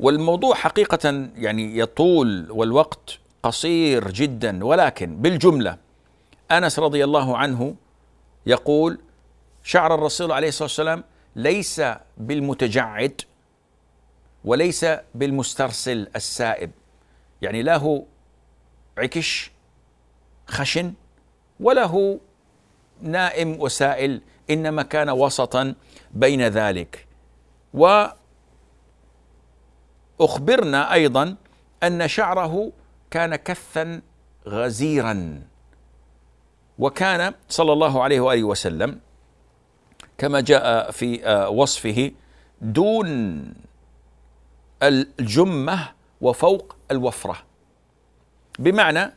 والموضوع 0.00 0.54
حقيقة 0.54 1.28
يعني 1.36 1.78
يطول 1.78 2.50
والوقت 2.50 3.18
قصير 3.42 4.10
جدا 4.10 4.64
ولكن 4.64 5.16
بالجملة 5.16 5.76
أنس 6.50 6.78
رضي 6.78 7.04
الله 7.04 7.36
عنه 7.36 7.74
يقول 8.46 8.98
شعر 9.62 9.94
الرسول 9.94 10.32
عليه 10.32 10.48
الصلاة 10.48 10.64
والسلام 10.64 11.04
ليس 11.36 11.82
بالمتجعد 12.16 13.20
وليس 14.48 14.86
بالمسترسل 15.14 16.08
السائب. 16.16 16.70
يعني 17.42 17.62
له 17.62 18.06
عكش 18.98 19.50
خشن 20.46 20.94
وله 21.60 22.20
نائم 23.02 23.60
وسائل 23.60 24.20
إنما 24.50 24.82
كان 24.82 25.10
وسطا 25.10 25.74
بين 26.10 26.42
ذلك. 26.42 27.06
وأخبرنا 30.20 30.92
أيضا 30.92 31.36
أن 31.82 32.08
شعره 32.08 32.72
كان 33.10 33.36
كثا 33.36 34.02
غزيرا. 34.46 35.42
وكان 36.78 37.34
صلى 37.48 37.72
الله 37.72 38.02
عليه 38.02 38.20
وآله 38.20 38.44
وسلم 38.44 39.00
كما 40.18 40.40
جاء 40.40 40.90
في 40.90 41.26
آه، 41.26 41.48
وصفه 41.48 42.12
دون 42.60 43.67
الجمة 44.82 45.88
وفوق 46.20 46.76
الوفرة. 46.90 47.36
بمعنى 48.58 49.12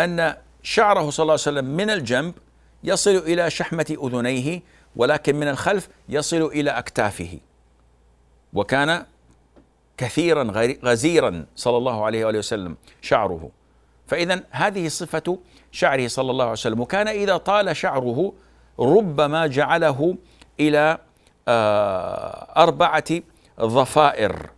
أن 0.00 0.36
شعره 0.62 1.10
صلى 1.10 1.22
الله 1.24 1.32
عليه 1.32 1.42
وسلم 1.42 1.64
من 1.64 1.90
الجنب 1.90 2.34
يصل 2.84 3.10
إلى 3.16 3.50
شحمة 3.50 3.96
أذنيه 4.04 4.62
ولكن 4.96 5.36
من 5.36 5.48
الخلف 5.48 5.88
يصل 6.08 6.42
إلى 6.42 6.70
أكتافه. 6.70 7.38
وكان 8.52 9.06
كثيرا 9.96 10.42
غزيرا 10.84 11.46
صلى 11.56 11.76
الله 11.76 12.04
عليه 12.04 12.24
وآله 12.24 12.38
وسلم 12.38 12.76
شعره. 13.02 13.50
فاذا 14.06 14.42
هذه 14.50 14.88
صفة 14.88 15.38
شعره 15.72 16.08
صلى 16.08 16.30
الله 16.30 16.44
عليه 16.44 16.52
وسلم. 16.52 16.80
وكان 16.80 17.08
إذا 17.08 17.36
طال 17.36 17.76
شعره 17.76 18.32
ربما 18.80 19.46
جعله 19.46 20.16
إلى 20.60 20.98
آه، 21.48 22.62
أربعة 22.62 23.04
ضفائر 23.60 24.50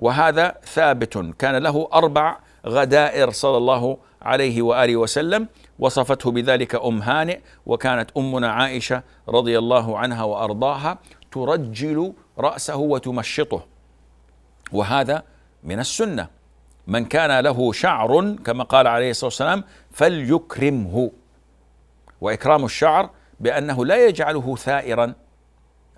وهذا 0.00 0.54
ثابت. 0.64 1.14
كان 1.38 1.56
له 1.56 1.88
أربع 1.92 2.36
غدائر 2.66 3.30
صلى 3.30 3.56
الله 3.56 3.96
عليه 4.22 4.62
وآله 4.62 4.96
وسلم 4.96 5.48
وصفته 5.78 6.30
بذلك 6.30 6.74
أم 6.74 7.02
هانئ 7.02 7.40
وكانت 7.66 8.10
أمنا 8.16 8.52
عائشة 8.52 9.02
رضي 9.28 9.58
الله 9.58 9.98
عنها 9.98 10.24
وأرضاها 10.24 10.98
ترجل 11.32 12.12
رأسه 12.38 12.76
وتمشطه. 12.76 13.62
وهذا 14.72 15.22
من 15.64 15.78
السنة. 15.80 16.26
من 16.86 17.04
كان 17.04 17.40
له 17.40 17.72
شعر 17.72 18.36
كما 18.44 18.64
قال 18.64 18.86
عليه 18.86 19.10
الصلاة 19.10 19.28
والسلام 19.28 19.64
فليكرمه. 19.90 21.10
وإكرام 22.20 22.64
الشعر 22.64 23.10
بأنه 23.40 23.84
لا 23.84 24.06
يجعله 24.06 24.56
ثائرا. 24.56 25.14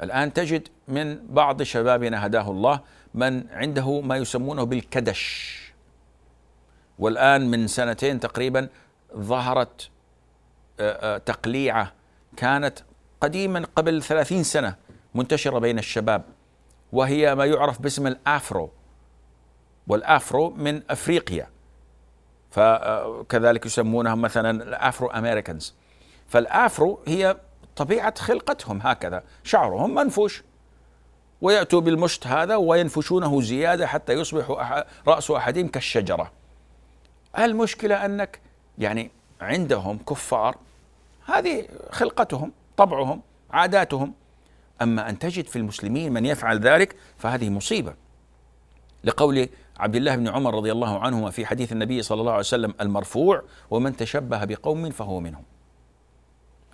الآن 0.02 0.32
تجد 0.32 0.68
من 0.88 1.26
بعض 1.26 1.62
شبابنا 1.62 2.26
هداه 2.26 2.50
الله 2.50 2.80
من 3.14 3.44
عنده 3.50 4.00
ما 4.00 4.16
يسمونه 4.16 4.64
بالكدش. 4.64 5.58
والآن 6.98 7.50
من 7.50 7.66
سنتين 7.66 8.20
تقريبا 8.20 8.68
ظهرت 9.16 9.90
آه، 10.80 11.14
آه، 11.14 11.18
تقليعة 11.18 11.92
كانت 12.36 12.78
قديما 13.20 13.66
قبل 13.76 14.02
ثلاثين 14.02 14.42
سنة 14.42 14.76
منتشرة 15.14 15.58
بين 15.58 15.78
الشباب 15.78 16.24
وهي 16.92 17.34
ما 17.34 17.44
يعرف 17.44 17.82
باسم 17.82 18.06
ال 18.06 18.17
Afro. 18.17 18.70
وال 19.86 20.08
Afro 20.08 20.50
من 20.50 20.82
أفريقيا 20.90 21.48
فكذلك 22.50 23.66
يسمونها 23.66 24.14
مثلا 24.14 24.62
ال 24.62 24.72
Afro 24.72 25.10
Americans. 25.10 25.74
فال 26.28 26.52
Afro 26.52 27.00
هي 27.06 27.36
طبيعة 27.76 28.14
خلقتهم 28.18 28.80
هكذا 28.82 29.24
شعرهم 29.44 29.94
منفوش. 29.94 30.42
ويأتوا 31.42 31.80
بالمشط 31.80 32.26
هذا 32.26 32.56
وينفشونه 32.56 33.40
زيادة 33.40 33.86
حتى 33.86 34.12
يصبح 34.12 34.50
رأس 35.08 35.30
أحدهم 35.30 35.68
كالشجرة. 35.68 36.32
المشكلة 37.38 38.04
أنك 38.04 38.40
يعني 38.78 39.10
عندهم 39.40 39.98
كفار 39.98 40.56
هذه 41.26 41.68
خلقتهم 41.90 42.52
طبعهم 42.76 43.22
عاداتهم. 43.50 44.14
أما 44.82 45.08
أن 45.08 45.18
تجد 45.18 45.46
في 45.46 45.56
المسلمين 45.56 46.12
من 46.12 46.26
يفعل 46.26 46.58
ذلك 46.60 46.96
فهذه 47.18 47.50
مصيبة. 47.50 47.94
لقول 49.04 49.48
عبد 49.78 49.96
الله 49.96 50.16
بن 50.16 50.28
عمر 50.28 50.54
رضي 50.54 50.72
الله 50.72 50.98
عنهما 50.98 51.30
في 51.30 51.46
حديث 51.46 51.72
النبي 51.72 52.02
صلى 52.02 52.20
الله 52.20 52.32
عليه 52.32 52.40
وسلم 52.40 52.74
المرفوع 52.80 53.42
ومن 53.70 53.96
تشبه 53.96 54.44
بقوم 54.44 54.90
فهو 54.90 55.20
منهم. 55.20 55.42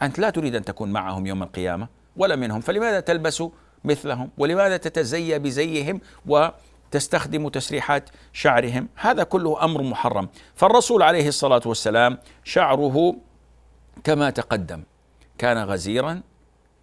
أنت 0.02 0.18
لا 0.18 0.30
تريد 0.30 0.54
أن 0.54 0.64
تكون 0.64 0.92
معهم 0.92 1.26
يوم 1.26 1.42
القيامة 1.42 1.88
ولا 2.16 2.36
منهم 2.36 2.60
فلماذا 2.60 3.00
تلبس 3.00 3.42
مثلهم 3.84 4.30
ولماذا 4.38 4.76
تتزيى 4.76 5.38
بزيهم 5.38 6.00
تستخدم 6.90 7.48
تسريحات 7.48 8.10
شعرهم؟ 8.32 8.88
هذا 8.96 9.22
كله 9.22 9.64
أمر 9.64 9.82
محرم. 9.82 10.28
فالرسول 10.54 11.02
عليه 11.02 11.28
الصلاة 11.28 11.62
والسلام 11.66 12.18
شعره 12.44 13.16
كما 14.04 14.30
تقدم 14.30 14.82
كان 15.38 15.58
غزيرا 15.58 16.22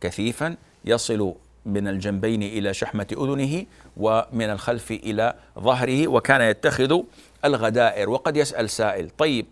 كثيفا 0.01 0.55
يصل 0.85 1.35
من 1.65 1.87
الجنبين 1.87 2.43
إلى 2.43 2.73
شحمة 2.73 3.07
أذنه 3.11 3.65
ومن 3.97 4.49
الخلف 4.49 4.91
إلى 4.91 5.33
ظهره 5.59 6.07
وكان 6.07 6.41
يتخذ 6.41 7.01
الغدائر 7.45 8.09
وقد 8.09 8.37
يسأل 8.37 8.69
سائل 8.69 9.09
طيب 9.09 9.45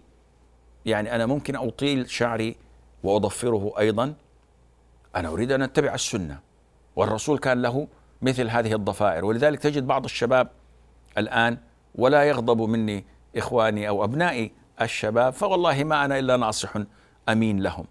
يعني 0.85 1.15
أنا 1.15 1.25
ممكن 1.25 1.55
أطيل 1.55 2.09
شعري 2.09 2.55
وأضفره 3.03 3.73
أيضا؟ 3.79 4.13
أنا 5.15 5.29
أريد 5.29 5.51
أن 5.51 5.61
أتبع 5.61 5.93
السنة. 5.93 6.39
والرسول 6.95 7.37
كان 7.37 7.61
له 7.61 7.87
مثل 8.21 8.49
هذه 8.49 8.73
الضفائر. 8.73 9.25
ولذلك 9.25 9.59
تجد 9.59 9.87
بعض 9.87 10.03
الشباب 10.03 10.49
الآن 11.17 11.57
ولا 11.95 12.23
يغضب 12.23 12.61
مني 12.61 13.05
إخواني 13.35 13.87
أو 13.87 14.03
أبنائي 14.03 14.51
الشباب 14.81 15.33
فوالله 15.33 15.83
ما 15.83 16.05
أنا 16.05 16.19
إلا 16.19 16.37
ناصح 16.37 16.77
أمين 17.29 17.59
لهم. 17.59 17.85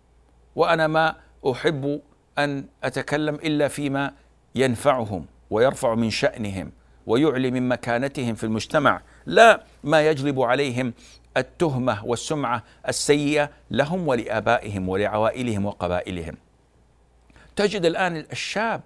وأنا 0.57 0.87
ما 0.87 1.15
أحب 1.51 2.01
أن 2.39 2.65
أتكلم 2.85 3.35
إلا 3.35 3.69
فيما 3.69 4.13
ينفعهم 4.55 5.27
ويرفع 5.51 5.95
من 5.95 6.11
شأنهم 6.11 6.73
ويعلي 7.07 7.51
من 7.51 7.69
مكانتهم 7.69 8.35
في 8.35 8.45
المجتمع. 8.45 9.03
لا 9.27 9.63
ما 9.85 10.09
يجلب 10.09 10.41
عليهم 10.41 10.95
التهمة 11.37 12.07
والسمعة 12.07 12.63
السيئة 12.89 13.51
لهم 13.71 14.09
ولآبائهم 14.09 14.89
ولعوائلهم 14.89 15.67
وقبائلهم. 15.67 16.37
تجد 17.57 17.85
الآن 17.85 18.17
الشاب 18.17 18.81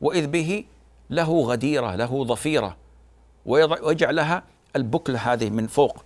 وإذ 0.00 0.26
به 0.26 0.64
له 1.10 1.40
غديرة 1.40 1.96
له 1.96 2.24
ضفيره 2.24 2.76
ويجعل 3.46 4.16
لها 4.16 4.42
البكلة 4.76 5.32
هذه 5.32 5.50
من 5.50 5.66
فوق 5.66 6.04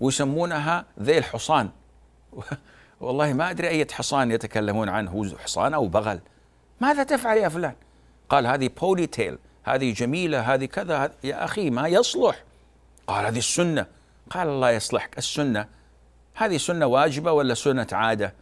ويسمونها 0.00 0.84
ذيل 1.00 1.24
حصان 1.24 1.70
والله 3.00 3.32
ما 3.32 3.50
أدري 3.50 3.68
أي 3.68 3.86
حصان 3.92 4.30
يتكلمون 4.30 4.88
عنه 4.88 5.36
حصان 5.38 5.74
أو 5.74 5.88
بغل. 5.88 6.20
ماذا 6.80 7.02
تفعل 7.02 7.36
يا 7.36 7.48
فلان؟ 7.48 7.74
قال 8.28 8.46
هذه 8.46 8.70
بولي 8.80 9.06
تيل 9.06 9.38
هذه 9.64 9.92
جميلة 9.92 10.54
هذه 10.54 10.64
كذا 10.64 11.12
يا 11.24 11.44
أخي 11.44 11.70
ما 11.70 11.88
يصلح. 11.88 12.44
قال 13.06 13.26
هذه 13.26 13.38
السنة. 13.38 13.86
قال 14.30 14.48
الله 14.48 14.70
يصلحك 14.70 15.18
السنة. 15.18 15.66
هذه 16.34 16.56
سنة 16.56 16.86
واجبة 16.86 17.32
ولا 17.32 17.54
سنة 17.54 17.86
عادة؟ 17.92 18.34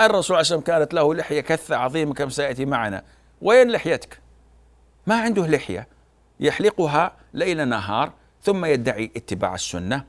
الرسول 0.00 0.36
عليه 0.36 0.40
والسلام 0.40 0.60
كانت 0.60 0.94
له 0.94 1.14
لحية 1.14 1.40
كثة 1.40 1.76
عظيمة 1.76 2.14
كم 2.14 2.30
سيأتي 2.30 2.64
معنا. 2.64 3.02
وين 3.42 3.70
لحيتك؟ 3.70 4.20
ما 5.06 5.20
عنده 5.20 5.46
لحية. 5.46 5.88
يحلقها 6.40 7.16
ليل 7.34 7.68
نهار 7.68 8.12
ثم 8.42 8.64
يدعي 8.64 9.10
اتباع 9.16 9.54
السنة. 9.54 10.04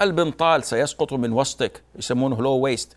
البنطال 0.00 0.64
سيسقط 0.64 1.12
من 1.12 1.32
وسطك 1.32 1.82
يسمونه 1.96 2.42
لو 2.42 2.50
ويست 2.50 2.96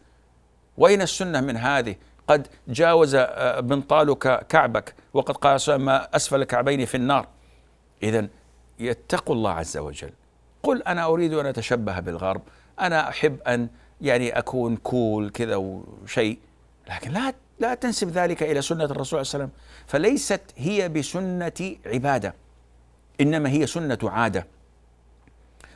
وأين 0.78 1.02
السنة 1.02 1.42
من 1.42 1.58
هذه؟ 1.58 1.96
قد 2.28 2.48
جاوز 2.68 3.16
آه، 3.16 3.60
بنطالك 3.60 4.48
كعبك 4.48 4.96
وقد 5.14 5.38
قال 5.38 5.76
ما 5.76 6.16
أسفل 6.16 6.42
الكعبين 6.42 6.86
في 6.86 6.96
النار. 6.96 7.28
إذا 8.04 8.28
يتقوا 8.80 9.36
الله 9.36 9.52
عز 9.52 9.78
وجل. 9.78 10.12
قل 10.64 10.84
أنا 10.84 11.06
أريد 11.06 11.34
أن 11.34 11.46
أتشبه 11.46 12.00
بالغرب 12.00 12.42
أنا 12.80 13.10
أحب 13.10 13.42
أن 13.42 13.70
يعني 14.02 14.38
أكون 14.38 14.78
كول 14.78 15.30
كذا 15.30 15.56
وشيء. 15.56 16.40
لكن 16.90 17.12
لا 17.12 17.34
لا 17.60 17.74
تنسب 17.74 18.10
ذلك 18.10 18.44
إلى 18.44 18.62
سنة 18.62 18.84
الرسول 18.84 19.26
صلى 19.26 19.40
الله 19.40 19.44
عليه 19.44 19.54
وسلم. 19.54 19.66
فليست 19.88 20.42
هي 20.58 20.90
بسنة 20.90 21.76
عبادة 21.86 22.34
إنما 23.22 23.50
هي 23.50 23.68
سنة 23.68 23.98
عادة. 24.04 24.48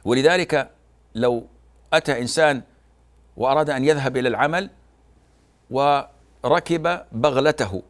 ولذلك 0.05 0.71
لو 1.15 1.47
أتى 1.93 2.21
إنسان 2.21 2.61
وأراد 3.37 3.69
أن 3.69 3.85
يذهب 3.85 4.17
إلى 4.17 4.29
العمل 4.29 4.69
وركب 5.69 7.01
بغلته 7.11 7.83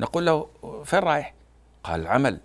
نقول 0.00 0.26
له 0.26 0.48
فين 0.84 0.98
رايح؟ 0.98 1.34
قال 1.84 2.00
العمل. 2.00 2.40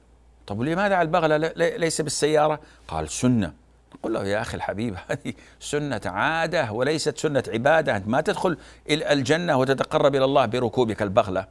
طب 0.47 0.61
لماذا 0.61 0.95
على 0.95 1.05
البغلة؟ 1.05 1.37
ليس 1.55 2.01
بالسيارة؟ 2.01 2.59
قال 2.87 3.09
سنة. 3.09 3.53
نقول 3.95 4.13
له 4.13 4.25
يا 4.25 4.41
أخي 4.41 4.57
الحبيب 4.57 4.95
هذه 5.07 5.33
سنة 5.59 6.01
عادة 6.05 6.71
وليست 6.71 7.17
سنة 7.17 7.43
عبادة 7.47 7.97
أنت 7.97 8.07
ما 8.07 8.21
تدخل 8.21 8.57
إلى 8.89 9.13
الجنة 9.13 9.57
وتتقرب 9.57 10.15
إلى 10.15 10.25
الله 10.25 10.45
بركوبك 10.45 11.01
البغلة. 11.01 11.47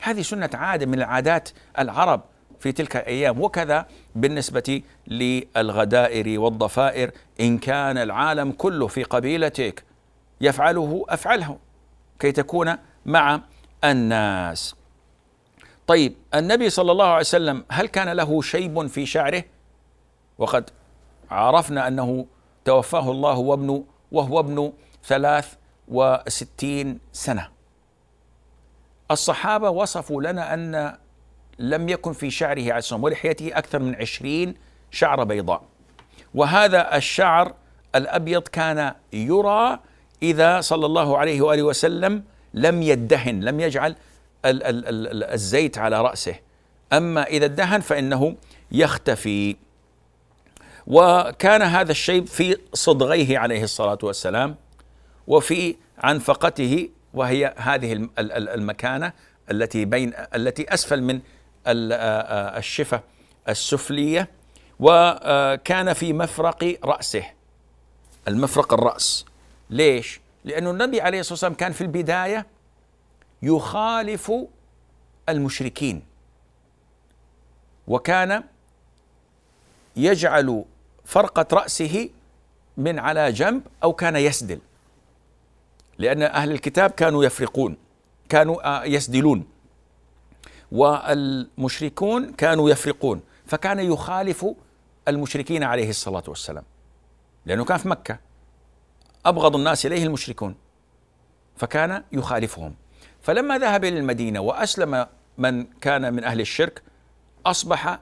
هذه 0.00 0.22
سنة 0.22 0.50
عادة 0.54 0.86
من 0.86 0.94
العادات 0.94 1.48
العرب 1.78 2.22
في 2.60 2.72
تلك 2.72 2.96
الأيام. 2.96 3.40
وكذا 3.40 3.86
بالنسبة 4.14 4.82
للغدائر 5.06 6.40
والضفائر 6.40 7.10
إن 7.40 7.58
كان 7.58 7.98
العالم 7.98 8.52
كله 8.52 8.86
في 8.86 9.02
قبيلتك 9.02 9.84
يفعله 10.40 11.04
أفعله 11.08 11.58
كي 12.18 12.32
تكون 12.32 12.76
مع 13.06 13.40
الناس. 13.84 14.74
طيب 15.86 16.14
النبي 16.34 16.70
صلى 16.70 16.92
الله 16.92 17.06
عليه 17.06 17.20
وسلم 17.20 17.64
هل 17.70 17.86
كان 17.86 18.08
له 18.08 18.42
شيب 18.42 18.86
في 18.86 19.06
شعره؟ 19.06 19.44
وقد 20.38 20.70
عرفنا 21.30 21.88
أنه 21.88 22.26
توفاه 22.64 23.10
الله 23.10 23.38
وابن 23.38 23.84
وهو 24.12 24.40
ابن 24.40 24.72
ثلاث 25.04 25.54
وستين 25.88 26.98
سنة. 27.12 27.48
الصحابة 29.10 29.70
وصفوا 29.70 30.22
لنا 30.22 30.54
أن 30.54 30.96
لم 31.58 31.88
يكن 31.88 32.12
في 32.12 32.30
شعره 32.30 32.72
عليه 32.72 33.04
ولحيته 33.04 33.58
أكثر 33.58 33.78
من 33.78 33.94
عشرين 33.94 34.54
شعر 34.90 35.24
بيضاء. 35.24 35.62
وهذا 36.34 36.96
الشعر 36.96 37.54
الأبيض 37.94 38.42
كان 38.42 38.94
يرى 39.12 39.78
إذا 40.22 40.60
صلى 40.60 40.86
الله 40.86 41.18
عليه 41.18 41.42
وآله 41.42 41.62
وسلم 41.62 42.24
لم 42.54 42.82
يدهن 42.82 43.40
لم 43.40 43.60
يجعل 43.60 43.96
ال 44.44 44.62
ال 44.62 44.88
ال 44.88 45.24
الزيت 45.24 45.78
على 45.78 46.02
رأسه. 46.02 46.34
أما 46.92 47.22
إذا 47.22 47.44
ادهن 47.44 47.80
فإنه 47.80 48.36
يختفي. 48.72 49.56
وكان 50.86 51.62
هذا 51.62 51.90
الشيء 51.90 52.24
في 52.24 52.56
صدغيه 52.72 53.38
عليه 53.38 53.62
الصلاة 53.64 53.98
والسلام 54.02 54.56
وفي 55.26 55.76
عنفقته 55.98 56.88
وهي 57.14 57.54
هذه 57.56 58.08
المكانة 58.18 59.12
التي 59.50 59.84
بين 59.84 60.12
التي 60.34 60.74
أسفل 60.74 61.02
من 61.02 61.20
الشفة 61.66 63.00
السفلية. 63.48 64.28
وكان 64.80 65.92
في 65.92 66.12
مفرق 66.12 66.78
رأسه. 66.84 67.24
المفرق 68.28 68.72
الرأس. 68.72 69.24
ليش؟ 69.70 70.20
لأن 70.44 70.66
النبي 70.66 71.00
عليه 71.00 71.20
الصلاة 71.20 71.32
والسلام 71.32 71.54
كان 71.54 71.72
في 71.72 71.80
البداية 71.80 72.46
يخالف 73.42 74.32
المشركين. 75.28 76.02
وكان 77.88 78.44
يجعل 79.96 80.64
فرقة 81.04 81.46
رأسه 81.52 82.10
من 82.76 82.98
على 82.98 83.32
جنب 83.32 83.62
أو 83.82 83.92
كان 83.92 84.16
يسدل. 84.16 84.60
لأن 85.98 86.22
أهل 86.22 86.50
الكتاب 86.50 86.90
كانوا 86.90 87.24
يفرقون 87.24 87.76
كانوا 88.28 88.80
آه، 88.80 88.84
يسدلون. 88.84 89.44
والمشركون 90.72 92.32
كانوا 92.32 92.70
يفرقون 92.70 93.20
فكان 93.46 93.78
يخالف 93.78 94.46
المشركين 95.08 95.62
عليه 95.62 95.90
الصلاة 95.90 96.22
والسلام. 96.28 96.64
لأنه 97.46 97.64
كان 97.64 97.78
في 97.78 97.88
مكة. 97.88 98.18
أبغض 99.26 99.56
الناس 99.56 99.86
إليه 99.86 100.04
المشركون. 100.04 100.54
فكان 101.56 102.04
يخالفهم. 102.12 102.74
فلما 103.22 103.58
ذهب 103.58 103.84
إلى 103.84 103.98
المدينة 103.98 104.40
وأسلم 104.40 105.06
من 105.38 105.64
كان 105.64 106.14
من 106.14 106.24
أهل 106.24 106.40
الشرك 106.40 106.82
أصبح 107.46 107.98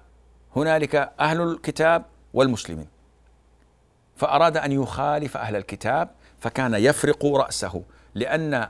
هنالك 0.56 1.12
أهل 1.20 1.40
الكتاب 1.40 2.04
والمسلمين. 2.34 2.91
فأراد 4.22 4.56
أن 4.56 4.72
يخالف 4.72 5.36
أهل 5.36 5.56
الكتاب 5.56 6.08
فكان 6.40 6.74
يفرق 6.74 7.26
رأسه 7.26 7.82
لأن 8.14 8.68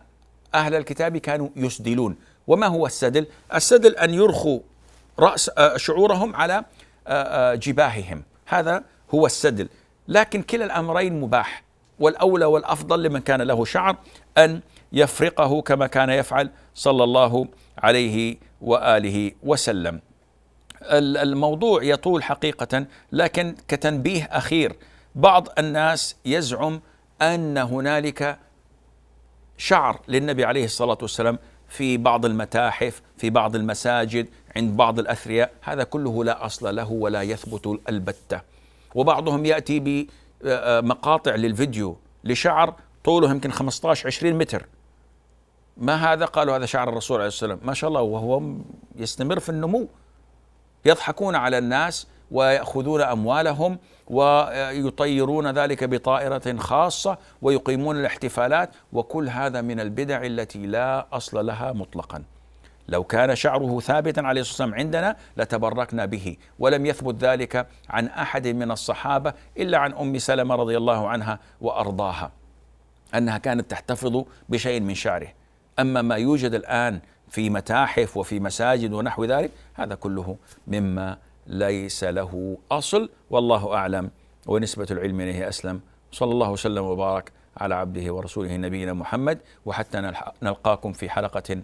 أهل 0.55 0.75
الكتاب 0.75 1.17
كانوا 1.17 1.49
يسدلون. 1.57 2.17
وما 2.47 2.67
هو 2.67 2.87
السدل؟ 2.87 3.27
السدل 3.55 3.97
أن 3.97 4.15
يرخوا 4.15 4.61
رأس 5.19 5.51
آه، 5.59 5.77
شعورهم 5.77 6.37
على 6.37 6.55
آه، 6.55 6.63
آه، 7.07 7.55
جباههم. 7.55 8.23
هذا 8.47 8.85
هو 9.15 9.27
السدل. 9.27 9.69
لكن 10.09 10.43
كلا 10.43 10.65
الأمرين 10.65 11.21
مباح. 11.21 11.63
والأولى 11.99 12.45
والأفضل 12.45 13.03
لمن 13.03 13.21
كان 13.21 13.43
له 13.43 13.65
شعر 13.65 13.97
أن 14.39 14.61
يفرقه 14.93 15.63
كما 15.63 15.87
كان 15.87 16.11
يفعل 16.11 16.51
صلى 16.75 17.05
الله 17.05 17.47
عليه 17.79 18.37
وآله 18.61 19.33
وسلم. 19.43 20.01
الموضوع 20.93 21.83
يطول 21.83 22.23
حقيقة 22.23 22.87
لكن 23.13 23.55
كتنبيه 23.69 24.25
أخير. 24.25 24.77
بعض 25.15 25.49
الناس 25.59 26.17
يزعم 26.25 26.81
أن 27.23 27.59
هنالك 27.59 28.39
شعر 29.57 30.01
للنبي 30.09 30.45
عليه 30.45 30.65
الصلاة 30.65 30.99
والسلام 31.03 31.39
في 31.69 31.97
بعض 31.97 32.25
المتاحف 32.25 33.03
في 33.17 33.31
بعض 33.31 33.57
المساجد 33.57 34.29
عند 34.57 34.77
بعض 34.77 34.99
الأثرياء. 34.99 35.53
هذا 35.61 35.85
كله 35.85 36.25
لا 36.25 36.47
أصل 36.47 36.77
له 36.77 36.93
ولا 36.93 37.23
يثبت 37.23 37.81
البتة. 37.89 38.41
وبعضهم 38.95 39.45
يأتي 39.45 40.09
بمقاطع 40.45 41.35
للفيديو 41.35 41.97
لشعر 42.25 42.75
طوله 43.05 43.31
يمكن 43.31 43.53
15 43.53 44.07
20 44.07 44.35
متر. 44.35 44.67
ما 45.77 46.13
هذا؟ 46.13 46.25
قالوا 46.25 46.57
هذا 46.57 46.67
شعر 46.67 46.89
الرسول 46.89 47.17
عليه 47.17 47.29
السلام 47.29 47.61
ما 47.63 47.75
شاء 47.75 47.89
الله 47.89 48.01
وهو 48.01 48.43
يستمر 48.97 49.41
في 49.41 49.49
النمو. 49.49 49.89
يضحكون 50.85 51.35
على 51.35 51.59
الناس 51.59 52.07
ويأخذون 52.33 53.01
أموالهم 53.01 53.79
ويطيرون 54.07 55.51
ذلك 55.51 55.85
بطائرة 55.85 56.57
خاصة 56.57 57.19
ويقيمون 57.43 58.01
الاحتفالات 58.01 58.71
وكل 58.93 59.29
هذا 59.29 59.61
من 59.61 59.81
البدع 59.81 60.23
التي 60.25 60.67
لا 60.67 61.07
أصل 61.13 61.47
لها 61.47 61.73
مطلقا. 61.73 62.23
لو 62.89 63.05
كان 63.05 63.37
شعره 63.37 63.81
ثابتا 63.81 64.21
عليه 64.21 64.41
الصلاة 64.41 64.67
والسلام 64.67 64.87
عندنا 64.87 65.17
لتبركنا 65.37 66.05
به 66.05 66.37
ولم 66.59 66.87
يثبت 66.87 67.25
ذلك 67.25 67.67
عن 67.91 68.07
أحد 68.07 68.47
من 68.47 68.71
الصحابة 68.71 69.33
إلا 69.59 69.79
عن 69.79 69.93
أم 69.93 70.19
سلمة 70.19 70.55
رضي 70.55 70.77
الله 70.77 71.09
عنها 71.09 71.39
وأرضاها 71.61 72.31
أنها 73.15 73.39
كانت 73.39 73.71
تحتفظ 73.71 74.25
بشيء 74.49 74.81
من 74.81 74.95
شعره. 74.95 75.29
أما 75.79 76.03
ما 76.03 76.17
يوجد 76.17 76.55
الآن 76.55 77.01
في 77.29 77.51
متاحف 77.51 78.17
وفي 78.17 78.41
مساجد 78.41 78.93
ونحو 78.93 79.25
ذلك 79.25 79.51
هذا 79.75 79.95
كله 79.95 80.37
مما 80.67 81.19
ليس 81.47 82.05
له 82.05 82.59
أصل 82.71 83.09
والله 83.31 83.75
أعلم. 83.75 84.11
ونسبة 84.47 84.87
العلم 84.91 85.21
إليه 85.21 85.49
أسلم. 85.49 85.81
صلى 86.13 86.33
الله 86.33 86.51
وسلم 86.51 86.85
وبارك 86.85 87.33
على 87.57 87.75
عبده 87.75 88.15
ورسوله 88.15 88.57
نبينا 88.57 88.93
محمد. 88.93 89.39
وحتى 89.67 90.13
نلقاكم 90.43 90.93
في 90.93 91.11
حلقة 91.11 91.63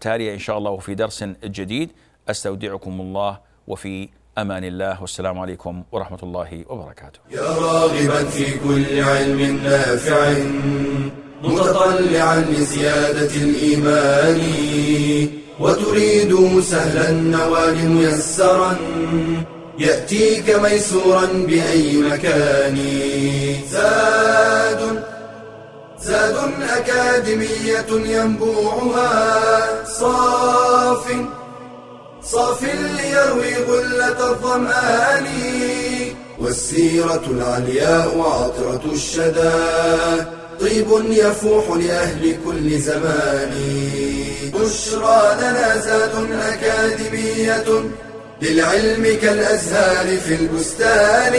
تالية 0.00 0.34
إن 0.34 0.38
شاء 0.38 0.58
الله 0.58 0.70
وفي 0.70 0.94
درس 0.94 1.24
جديد. 1.44 1.90
أستودعكم 2.28 3.00
الله 3.00 3.38
وفي 3.66 4.08
أمان 4.38 4.64
الله. 4.64 5.00
والسلام 5.00 5.38
عليكم 5.38 5.84
ورحمة 5.92 6.18
الله 6.22 6.64
وبركاته. 6.68 7.20
يا 7.30 7.40
راغبا 7.42 8.24
في 8.24 8.58
كل 8.58 9.00
علم 9.00 9.56
نافع. 9.64 11.25
متطلعا 11.44 12.44
لزيادة 12.50 13.34
الإيمان 13.36 14.40
وتريد 15.60 16.60
سهلا 16.60 17.08
النوال 17.10 17.88
ميسرا 17.88 18.76
يأتيك 19.78 20.56
ميسورا 20.62 21.26
بأي 21.26 21.96
مكان. 21.96 22.78
زاد 23.70 25.02
زاد 26.00 26.36
أكاديمية 26.76 27.86
ينبوعها 27.90 29.84
صاف 29.84 31.04
صاف 32.22 32.62
ليروي 32.62 33.54
غلة 33.68 34.30
الظمآن 34.30 35.26
والسيرة 36.38 37.22
العلياء 37.30 38.20
عطرة 38.20 38.92
الشدى. 38.92 39.50
طيب 40.60 40.86
يفوح 41.10 41.76
لأهل 41.76 42.36
كل 42.44 42.78
زمان. 42.78 43.54
بشرى 44.54 45.36
لنا 45.40 45.80
زاد 45.80 46.32
أكاديمية 46.32 47.64
للعلم 48.42 49.18
كالأزهار 49.22 50.16
في 50.16 50.34
البستان. 50.34 51.32